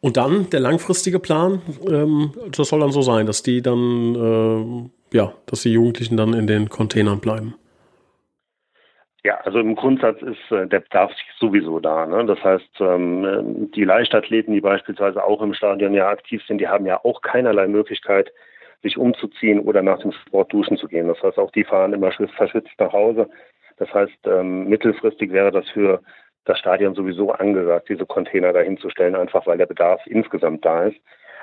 Und 0.01 0.15
dann 0.17 0.49
der 0.49 0.61
langfristige 0.61 1.19
Plan, 1.19 1.61
ähm, 1.89 2.31
das 2.55 2.69
soll 2.69 2.79
dann 2.79 2.91
so 2.91 3.01
sein, 3.01 3.25
dass 3.25 3.43
die 3.43 3.61
dann, 3.61 4.89
äh, 5.11 5.17
ja, 5.17 5.33
dass 5.45 5.63
die 5.63 5.73
Jugendlichen 5.73 6.15
dann 6.15 6.33
in 6.33 6.47
den 6.47 6.69
Containern 6.69 7.19
bleiben. 7.19 7.55
Ja, 9.25 9.35
also 9.41 9.59
im 9.59 9.75
Grundsatz 9.75 10.21
ist 10.21 10.51
äh, 10.51 10.65
der 10.67 10.79
Bedarf 10.79 11.11
sowieso 11.39 11.81
da. 11.81 12.05
Ne? 12.05 12.25
Das 12.25 12.41
heißt, 12.41 12.79
ähm, 12.79 13.69
die 13.75 13.83
Leichtathleten, 13.83 14.53
die 14.53 14.61
beispielsweise 14.61 15.21
auch 15.21 15.41
im 15.41 15.53
Stadion 15.53 15.93
ja 15.93 16.07
aktiv 16.07 16.41
sind, 16.47 16.59
die 16.59 16.69
haben 16.69 16.85
ja 16.85 17.03
auch 17.03 17.21
keinerlei 17.21 17.67
Möglichkeit, 17.67 18.31
sich 18.81 18.97
umzuziehen 18.97 19.59
oder 19.59 19.81
nach 19.81 19.99
dem 19.99 20.13
Sport 20.13 20.53
duschen 20.53 20.77
zu 20.77 20.87
gehen. 20.87 21.09
Das 21.09 21.21
heißt, 21.21 21.37
auch 21.37 21.51
die 21.51 21.65
fahren 21.65 21.91
immer 21.91 22.11
verschwitzt 22.11 22.71
nach 22.79 22.93
Hause. 22.93 23.29
Das 23.75 23.93
heißt, 23.93 24.25
ähm, 24.25 24.69
mittelfristig 24.69 25.33
wäre 25.33 25.51
das 25.51 25.67
für 25.69 26.01
das 26.45 26.59
Stadion 26.59 26.95
sowieso 26.95 27.31
angesagt, 27.31 27.89
diese 27.89 28.05
Container 28.05 28.53
dahinzustellen, 28.53 29.15
einfach 29.15 29.45
weil 29.45 29.57
der 29.57 29.65
Bedarf 29.65 30.01
insgesamt 30.05 30.65
da 30.65 30.85
ist. 30.85 30.97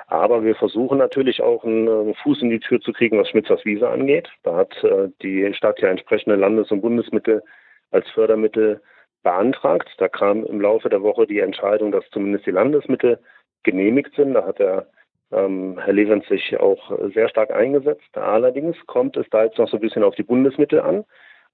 Aber 0.07 0.43
wir 0.43 0.55
versuchen 0.55 0.97
natürlich 0.97 1.41
auch 1.41 1.65
einen 1.65 2.15
Fuß 2.15 2.41
in 2.41 2.49
die 2.49 2.59
Tür 2.59 2.79
zu 2.79 2.93
kriegen, 2.93 3.19
was 3.19 3.29
Schmitzers 3.29 3.65
Wiese 3.65 3.89
angeht. 3.89 4.29
Da 4.43 4.55
hat 4.55 4.83
äh, 4.83 5.09
die 5.21 5.53
Stadt 5.53 5.79
ja 5.81 5.89
entsprechende 5.89 6.37
Landes- 6.37 6.71
und 6.71 6.81
Bundesmittel 6.81 7.43
als 7.91 8.09
Fördermittel 8.11 8.81
beantragt. 9.23 9.89
Da 9.97 10.07
kam 10.07 10.45
im 10.45 10.61
Laufe 10.61 10.87
der 10.87 11.01
Woche 11.01 11.27
die 11.27 11.39
Entscheidung, 11.39 11.91
dass 11.91 12.09
zumindest 12.11 12.45
die 12.45 12.51
Landesmittel 12.51 13.19
genehmigt 13.63 14.15
sind. 14.15 14.33
Da 14.33 14.45
hat 14.45 14.59
der 14.59 14.87
ähm, 15.31 15.77
Herr 15.77 15.93
Levens 15.93 16.25
sich 16.27 16.57
auch 16.57 16.97
sehr 17.13 17.27
stark 17.27 17.51
eingesetzt. 17.51 18.07
Allerdings 18.13 18.77
kommt 18.85 19.17
es 19.17 19.29
da 19.29 19.43
jetzt 19.43 19.57
noch 19.57 19.67
so 19.67 19.77
ein 19.77 19.81
bisschen 19.81 20.03
auf 20.03 20.15
die 20.15 20.23
Bundesmittel 20.23 20.79
an, 20.79 21.03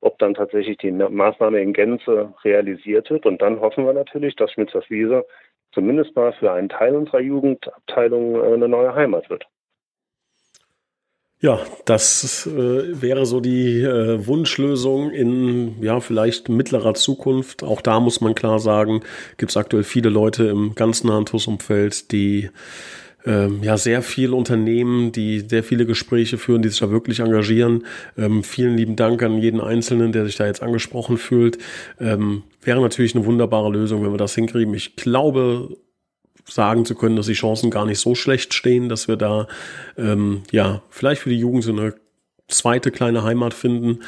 ob 0.04 0.20
dann 0.20 0.34
tatsächlich 0.34 0.78
die 0.78 0.92
Maßnahme 0.92 1.62
in 1.62 1.74
Gänze 1.74 2.34
realisiert 2.44 3.10
wird. 3.10 3.26
Und 3.26 3.42
dann 3.42 3.60
hoffen 3.60 3.86
wir 3.86 3.94
natürlich, 3.94 4.36
dass 4.36 4.52
Schmitzers 4.52 4.89
Wiese 4.89 5.26
zumindest 5.74 6.16
mal 6.16 6.34
für 6.34 6.52
einen 6.52 6.70
Teil 6.70 6.96
unserer 6.96 7.22
Jugendabteilung 7.22 8.36
äh, 8.36 8.54
eine 8.54 8.68
neue 8.68 8.94
Heimat 8.94 9.30
wird. 9.30 9.46
Ja, 11.39 11.60
das 11.86 12.48
äh, 12.48 13.02
wäre 13.02 13.26
so 13.26 13.42
die 13.42 13.82
äh, 13.82 14.26
Wunschlösung 14.26 15.12
in 15.12 15.84
ja 15.84 16.00
vielleicht 16.00 16.48
mittlerer 16.48 16.94
Zukunft. 16.94 17.63
Auch 17.63 17.82
da 17.82 18.00
muss 18.00 18.22
man 18.22 18.34
klar 18.34 18.60
sagen, 18.60 19.02
gibt 19.38 19.52
es 19.52 19.58
aktuell 19.58 19.84
viele 19.84 20.08
Leute 20.10 20.46
im 20.46 20.74
ganz 20.76 21.04
nahen 21.04 21.26
TUS-Umfeld, 21.26 22.13
die 22.13 22.50
ähm, 23.26 23.64
ja 23.64 23.78
sehr 23.78 24.02
viel 24.02 24.34
Unternehmen, 24.34 25.12
die 25.12 25.40
sehr 25.42 25.64
viele 25.64 25.86
Gespräche 25.86 26.38
führen, 26.38 26.62
die 26.62 26.70
sich 26.70 26.80
da 26.80 26.92
wirklich 26.92 27.20
engagieren. 27.20 27.86
Ähm, 28.18 28.44
vielen 28.44 28.78
lieben 28.78 28.96
Dank 28.96 29.24
an 29.24 29.38
jeden 29.38 29.62
Einzelnen, 29.62 30.12
der 30.12 30.26
sich 30.26 30.36
da 30.36 30.46
jetzt 30.46 30.62
angesprochen 30.62 31.18
fühlt. 31.18 31.58
Ähm, 32.00 32.44
wäre 32.62 32.82
natürlich 32.82 33.16
eine 33.16 33.26
wunderbare 33.26 33.72
Lösung, 33.72 34.04
wenn 34.04 34.12
wir 34.12 34.18
das 34.18 34.36
hinkriegen. 34.36 34.74
Ich 34.74 34.96
glaube, 34.96 35.78
sagen 36.50 36.86
zu 36.86 36.96
können, 36.96 37.16
dass 37.16 37.28
die 37.28 37.34
Chancen 37.34 37.72
gar 37.72 37.86
nicht 37.86 38.00
so 38.00 38.16
schlecht 38.16 38.54
stehen, 38.54 38.90
dass 38.90 39.08
wir 39.08 39.16
da 39.16 39.48
ähm, 39.98 40.44
ja 40.52 40.82
vielleicht 40.90 41.22
für 41.22 41.30
die 41.30 41.40
Jugend 41.40 41.64
so 41.64 41.72
eine 41.72 41.96
zweite 42.48 42.92
kleine 42.92 43.24
Heimat 43.24 43.54
finden. 43.54 44.00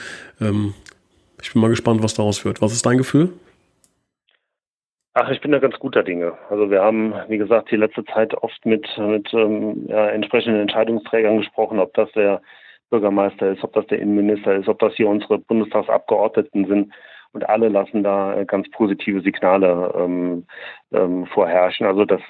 Ähm, 0.42 0.74
ich 1.42 1.54
bin 1.54 1.62
mal 1.62 1.70
gespannt, 1.70 2.04
was 2.04 2.16
daraus 2.16 2.44
wird. 2.44 2.62
Was 2.62 2.74
ist 2.74 2.86
dein 2.86 2.98
Gefühl? 2.98 3.30
Ach, 5.18 5.30
ich 5.32 5.40
bin 5.40 5.54
da 5.54 5.60
ganz 5.60 5.80
guter 5.80 6.04
Dinge. 6.04 6.34
Also 6.50 6.70
wir 6.70 6.82
haben, 6.82 7.14
wie 7.30 7.38
gesagt, 7.38 7.72
die 7.72 7.78
letzte 7.78 8.04
Zeit 8.04 8.34
oft 8.34 8.66
mit, 8.66 8.86
mit 8.98 9.34
ähm, 9.34 9.86
ja, 9.88 10.10
entsprechenden 10.10 10.60
Entscheidungsträgern 10.60 11.38
gesprochen, 11.38 11.80
ob 11.80 11.94
das 11.94 12.12
der 12.12 12.42
Bürgermeister 12.90 13.50
ist, 13.50 13.64
ob 13.64 13.72
das 13.72 13.88
der 13.88 14.00
Innenminister 14.00 14.56
ist, 14.56 14.68
ob 14.68 14.78
das 14.80 14.94
hier 14.96 15.08
unsere 15.08 15.40
Bundestagsabgeordneten 15.40 16.66
sind. 16.66 16.94
Und 17.32 17.48
alle 17.48 17.70
lassen 17.70 18.04
da 18.04 18.44
ganz 18.44 18.70
positive 18.72 19.22
Signale 19.22 19.94
ähm, 19.98 20.46
ähm, 20.92 21.26
vorherrschen. 21.28 21.88
Also 21.88 22.04
das, 22.04 22.22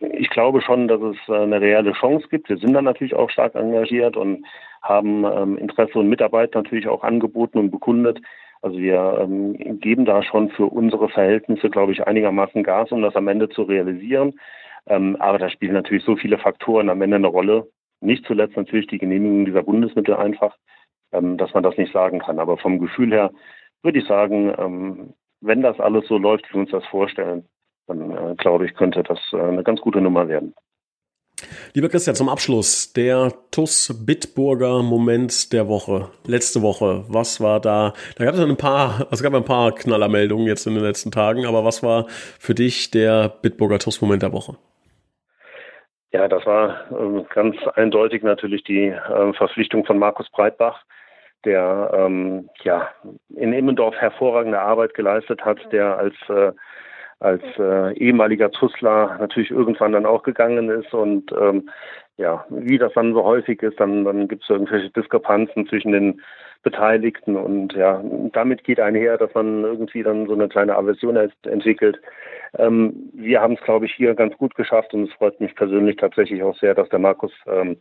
ich 0.00 0.30
glaube 0.30 0.62
schon, 0.62 0.88
dass 0.88 1.02
es 1.02 1.16
eine 1.30 1.60
reelle 1.60 1.92
Chance 1.92 2.28
gibt. 2.30 2.48
Wir 2.48 2.56
sind 2.56 2.72
da 2.72 2.80
natürlich 2.80 3.14
auch 3.14 3.28
stark 3.28 3.54
engagiert 3.56 4.16
und 4.16 4.46
haben 4.80 5.24
ähm, 5.24 5.58
Interesse 5.58 5.98
und 5.98 6.08
Mitarbeit 6.08 6.54
natürlich 6.54 6.88
auch 6.88 7.04
angeboten 7.04 7.58
und 7.58 7.70
bekundet. 7.70 8.20
Also 8.62 8.78
wir 8.78 9.18
ähm, 9.20 9.80
geben 9.80 10.04
da 10.04 10.22
schon 10.22 10.48
für 10.50 10.66
unsere 10.66 11.08
Verhältnisse, 11.08 11.68
glaube 11.68 11.92
ich, 11.92 12.06
einigermaßen 12.06 12.62
Gas, 12.62 12.92
um 12.92 13.02
das 13.02 13.16
am 13.16 13.28
Ende 13.28 13.48
zu 13.48 13.62
realisieren. 13.62 14.38
Ähm, 14.86 15.16
aber 15.18 15.38
da 15.38 15.50
spielen 15.50 15.74
natürlich 15.74 16.04
so 16.04 16.16
viele 16.16 16.38
Faktoren 16.38 16.88
am 16.88 17.02
Ende 17.02 17.16
eine 17.16 17.26
Rolle. 17.26 17.68
Nicht 18.00 18.24
zuletzt 18.24 18.56
natürlich 18.56 18.86
die 18.86 18.98
Genehmigung 18.98 19.44
dieser 19.44 19.64
Bundesmittel 19.64 20.14
einfach, 20.14 20.56
ähm, 21.12 21.36
dass 21.38 21.52
man 21.54 21.64
das 21.64 21.76
nicht 21.76 21.92
sagen 21.92 22.20
kann. 22.20 22.38
Aber 22.38 22.56
vom 22.56 22.78
Gefühl 22.78 23.12
her 23.12 23.32
würde 23.82 23.98
ich 23.98 24.06
sagen, 24.06 24.54
ähm, 24.56 25.14
wenn 25.40 25.62
das 25.62 25.80
alles 25.80 26.06
so 26.06 26.16
läuft, 26.16 26.48
wie 26.48 26.54
wir 26.54 26.60
uns 26.60 26.70
das 26.70 26.86
vorstellen, 26.86 27.48
dann 27.88 28.10
äh, 28.12 28.34
glaube 28.36 28.66
ich, 28.66 28.74
könnte 28.74 29.02
das 29.02 29.18
äh, 29.32 29.40
eine 29.40 29.64
ganz 29.64 29.80
gute 29.80 30.00
Nummer 30.00 30.28
werden. 30.28 30.54
Lieber 31.74 31.88
Christian, 31.88 32.14
zum 32.14 32.28
Abschluss 32.28 32.92
der 32.92 33.32
TUS 33.50 34.04
Bitburger 34.06 34.82
Moment 34.82 35.52
der 35.52 35.68
Woche. 35.68 36.08
Letzte 36.26 36.62
Woche, 36.62 37.04
was 37.08 37.40
war 37.40 37.60
da? 37.60 37.92
Da 38.16 38.24
gab 38.24 38.34
es 38.34 38.40
ein 38.40 38.56
paar, 38.56 39.06
es 39.10 39.22
gab 39.22 39.34
ein 39.34 39.44
paar 39.44 39.72
Knallermeldungen 39.72 40.46
jetzt 40.46 40.66
in 40.66 40.74
den 40.74 40.82
letzten 40.82 41.10
Tagen, 41.10 41.46
aber 41.46 41.64
was 41.64 41.82
war 41.82 42.06
für 42.08 42.54
dich 42.54 42.90
der 42.90 43.28
Bitburger 43.28 43.78
TUS 43.78 44.00
Moment 44.00 44.22
der 44.22 44.32
Woche? 44.32 44.56
Ja, 46.12 46.28
das 46.28 46.44
war 46.44 46.90
äh, 46.90 47.24
ganz 47.34 47.56
eindeutig 47.74 48.22
natürlich 48.22 48.62
die 48.64 48.88
äh, 48.88 49.32
Verpflichtung 49.32 49.86
von 49.86 49.98
Markus 49.98 50.28
Breitbach, 50.30 50.84
der 51.46 51.90
ähm, 51.94 52.50
ja 52.62 52.90
in 53.34 53.52
Immendorf 53.52 53.94
hervorragende 53.96 54.60
Arbeit 54.60 54.92
geleistet 54.94 55.42
hat, 55.42 55.58
der 55.72 55.96
als 55.96 56.14
äh, 56.28 56.52
als 57.22 57.42
äh, 57.58 57.92
ehemaliger 57.94 58.50
Tussler 58.50 59.16
natürlich 59.20 59.50
irgendwann 59.50 59.92
dann 59.92 60.06
auch 60.06 60.22
gegangen 60.22 60.68
ist 60.70 60.92
und 60.92 61.32
ähm, 61.32 61.68
ja, 62.16 62.44
wie 62.50 62.78
das 62.78 62.92
dann 62.92 63.14
so 63.14 63.24
häufig 63.24 63.62
ist, 63.62 63.80
dann, 63.80 64.04
dann 64.04 64.28
gibt 64.28 64.42
es 64.42 64.50
irgendwelche 64.50 64.90
Diskrepanzen 64.90 65.66
zwischen 65.66 65.92
den 65.92 66.20
Beteiligten 66.62 67.36
und 67.36 67.72
ja, 67.72 68.02
damit 68.32 68.62
geht 68.64 68.78
einher, 68.78 69.18
dass 69.18 69.34
man 69.34 69.64
irgendwie 69.64 70.02
dann 70.02 70.26
so 70.26 70.34
eine 70.34 70.48
kleine 70.48 70.76
Aversion 70.76 71.16
entwickelt. 71.16 72.00
Ähm, 72.56 73.10
wir 73.14 73.40
haben 73.40 73.54
es, 73.54 73.60
glaube 73.62 73.86
ich, 73.86 73.94
hier 73.94 74.14
ganz 74.14 74.36
gut 74.36 74.54
geschafft 74.54 74.94
und 74.94 75.08
es 75.08 75.12
freut 75.14 75.40
mich 75.40 75.54
persönlich 75.56 75.96
tatsächlich 75.96 76.42
auch 76.42 76.56
sehr, 76.58 76.74
dass 76.74 76.88
der 76.90 77.00
Markus 77.00 77.32
ähm, 77.46 77.78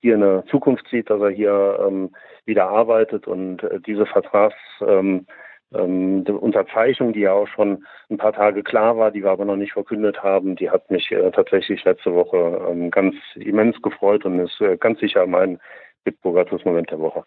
hier 0.00 0.14
eine 0.14 0.44
Zukunft 0.50 0.86
sieht, 0.88 1.10
dass 1.10 1.20
er 1.20 1.30
hier 1.30 1.84
ähm, 1.86 2.10
wieder 2.44 2.68
arbeitet 2.68 3.26
und 3.26 3.62
äh, 3.64 3.80
diese 3.80 4.06
Vertrags 4.06 4.56
ähm, 4.86 5.26
ähm, 5.74 6.24
die 6.24 6.32
Unterzeichnung, 6.32 7.12
die 7.12 7.20
ja 7.20 7.32
auch 7.32 7.48
schon 7.48 7.84
ein 8.10 8.16
paar 8.16 8.32
Tage 8.32 8.62
klar 8.62 8.96
war, 8.96 9.10
die 9.10 9.22
wir 9.22 9.30
aber 9.30 9.44
noch 9.44 9.56
nicht 9.56 9.72
verkündet 9.72 10.22
haben, 10.22 10.56
die 10.56 10.70
hat 10.70 10.90
mich 10.90 11.10
äh, 11.10 11.30
tatsächlich 11.30 11.84
letzte 11.84 12.14
Woche 12.14 12.66
ähm, 12.68 12.90
ganz 12.90 13.14
immens 13.34 13.80
gefreut 13.82 14.24
und 14.24 14.40
ist 14.40 14.60
äh, 14.60 14.76
ganz 14.76 15.00
sicher 15.00 15.26
mein 15.26 15.60
Bitburger 16.04 16.46
Moment 16.64 16.90
der 16.90 17.00
Woche. 17.00 17.24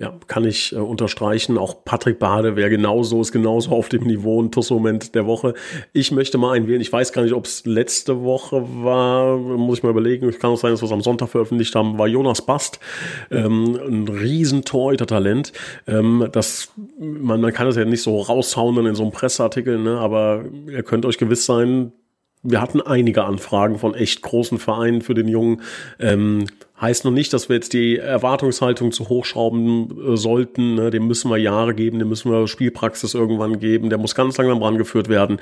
Ja, 0.00 0.12
kann 0.26 0.44
ich 0.44 0.72
äh, 0.72 0.76
unterstreichen. 0.76 1.56
Auch 1.56 1.84
Patrick 1.84 2.18
Bade 2.18 2.56
wäre 2.56 2.68
genauso, 2.68 3.20
ist 3.20 3.30
genauso 3.30 3.70
auf 3.70 3.88
dem 3.88 4.02
Niveau 4.02 4.42
ein 4.42 4.50
Tuss-Moment 4.50 5.14
der 5.14 5.24
Woche. 5.24 5.54
Ich 5.92 6.10
möchte 6.10 6.36
mal 6.36 6.56
einwählen. 6.56 6.80
Ich 6.80 6.92
weiß 6.92 7.12
gar 7.12 7.22
nicht, 7.22 7.32
ob 7.32 7.44
es 7.44 7.64
letzte 7.64 8.24
Woche 8.24 8.66
war. 8.82 9.36
Muss 9.38 9.78
ich 9.78 9.82
mal 9.84 9.90
überlegen. 9.90 10.28
Es 10.28 10.40
kann 10.40 10.50
auch 10.50 10.58
sein, 10.58 10.72
dass 10.72 10.82
wir 10.82 10.86
es 10.86 10.92
am 10.92 11.00
Sonntag 11.00 11.28
veröffentlicht 11.28 11.76
haben. 11.76 11.96
War 11.96 12.08
Jonas 12.08 12.42
Bast. 12.42 12.80
Ähm, 13.30 13.78
ein 13.86 14.08
riesen 14.08 14.64
Torhüter-Talent. 14.64 15.52
Ähm, 15.86 16.28
das, 16.32 16.72
man, 16.98 17.40
man 17.40 17.52
kann 17.52 17.68
es 17.68 17.76
ja 17.76 17.84
nicht 17.84 18.02
so 18.02 18.20
raushauen 18.20 18.84
in 18.84 18.96
so 18.96 19.04
einem 19.04 19.12
Presseartikel, 19.12 19.78
ne? 19.78 19.98
aber 19.98 20.44
ihr 20.66 20.82
könnt 20.82 21.06
euch 21.06 21.18
gewiss 21.18 21.46
sein, 21.46 21.92
wir 22.44 22.60
hatten 22.60 22.80
einige 22.82 23.24
Anfragen 23.24 23.78
von 23.78 23.94
echt 23.94 24.22
großen 24.22 24.58
Vereinen 24.58 25.00
für 25.00 25.14
den 25.14 25.28
Jungen. 25.28 25.62
Ähm, 25.98 26.46
heißt 26.80 27.04
noch 27.04 27.12
nicht, 27.12 27.32
dass 27.32 27.48
wir 27.48 27.56
jetzt 27.56 27.72
die 27.72 27.98
Erwartungshaltung 27.98 28.92
zu 28.92 29.08
hochschrauben 29.08 30.12
äh, 30.12 30.16
sollten. 30.16 30.74
Ne? 30.74 30.90
Dem 30.90 31.06
müssen 31.06 31.30
wir 31.30 31.38
Jahre 31.38 31.74
geben, 31.74 31.98
dem 31.98 32.08
müssen 32.08 32.30
wir 32.30 32.46
Spielpraxis 32.48 33.14
irgendwann 33.14 33.58
geben. 33.58 33.90
Der 33.90 33.98
muss 33.98 34.14
ganz 34.14 34.36
langsam 34.36 34.62
rangeführt 34.62 35.08
werden. 35.08 35.38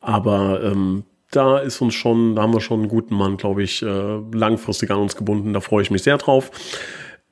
Aber 0.00 0.62
ähm, 0.62 1.04
da 1.30 1.58
ist 1.58 1.80
uns 1.80 1.94
schon, 1.94 2.36
da 2.36 2.42
haben 2.42 2.52
wir 2.52 2.60
schon 2.60 2.80
einen 2.80 2.88
guten 2.88 3.14
Mann, 3.14 3.36
glaube 3.36 3.62
ich, 3.62 3.82
äh, 3.82 4.20
langfristig 4.32 4.90
an 4.90 4.98
uns 4.98 5.16
gebunden. 5.16 5.52
Da 5.52 5.60
freue 5.60 5.82
ich 5.82 5.90
mich 5.90 6.02
sehr 6.02 6.18
drauf. 6.18 6.50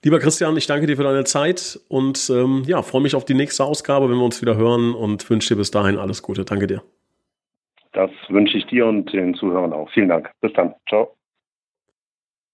Lieber 0.02 0.18
Christian, 0.18 0.56
ich 0.56 0.66
danke 0.66 0.86
dir 0.86 0.96
für 0.96 1.02
deine 1.02 1.24
Zeit 1.24 1.78
und 1.88 2.30
ähm, 2.34 2.62
ja, 2.66 2.80
freue 2.80 3.02
mich 3.02 3.14
auf 3.14 3.26
die 3.26 3.34
nächste 3.34 3.64
Ausgabe, 3.64 4.08
wenn 4.08 4.16
wir 4.16 4.24
uns 4.24 4.40
wieder 4.40 4.56
hören 4.56 4.94
und 4.94 5.28
wünsche 5.28 5.50
dir 5.50 5.58
bis 5.58 5.70
dahin 5.70 5.98
alles 5.98 6.22
Gute. 6.22 6.46
Danke 6.46 6.66
dir. 6.66 6.82
Das 7.92 8.10
wünsche 8.28 8.56
ich 8.56 8.66
dir 8.66 8.86
und 8.86 9.12
den 9.12 9.34
Zuhörern 9.34 9.72
auch. 9.72 9.90
Vielen 9.90 10.08
Dank. 10.08 10.30
Bis 10.40 10.52
dann. 10.54 10.74
Ciao. 10.88 11.19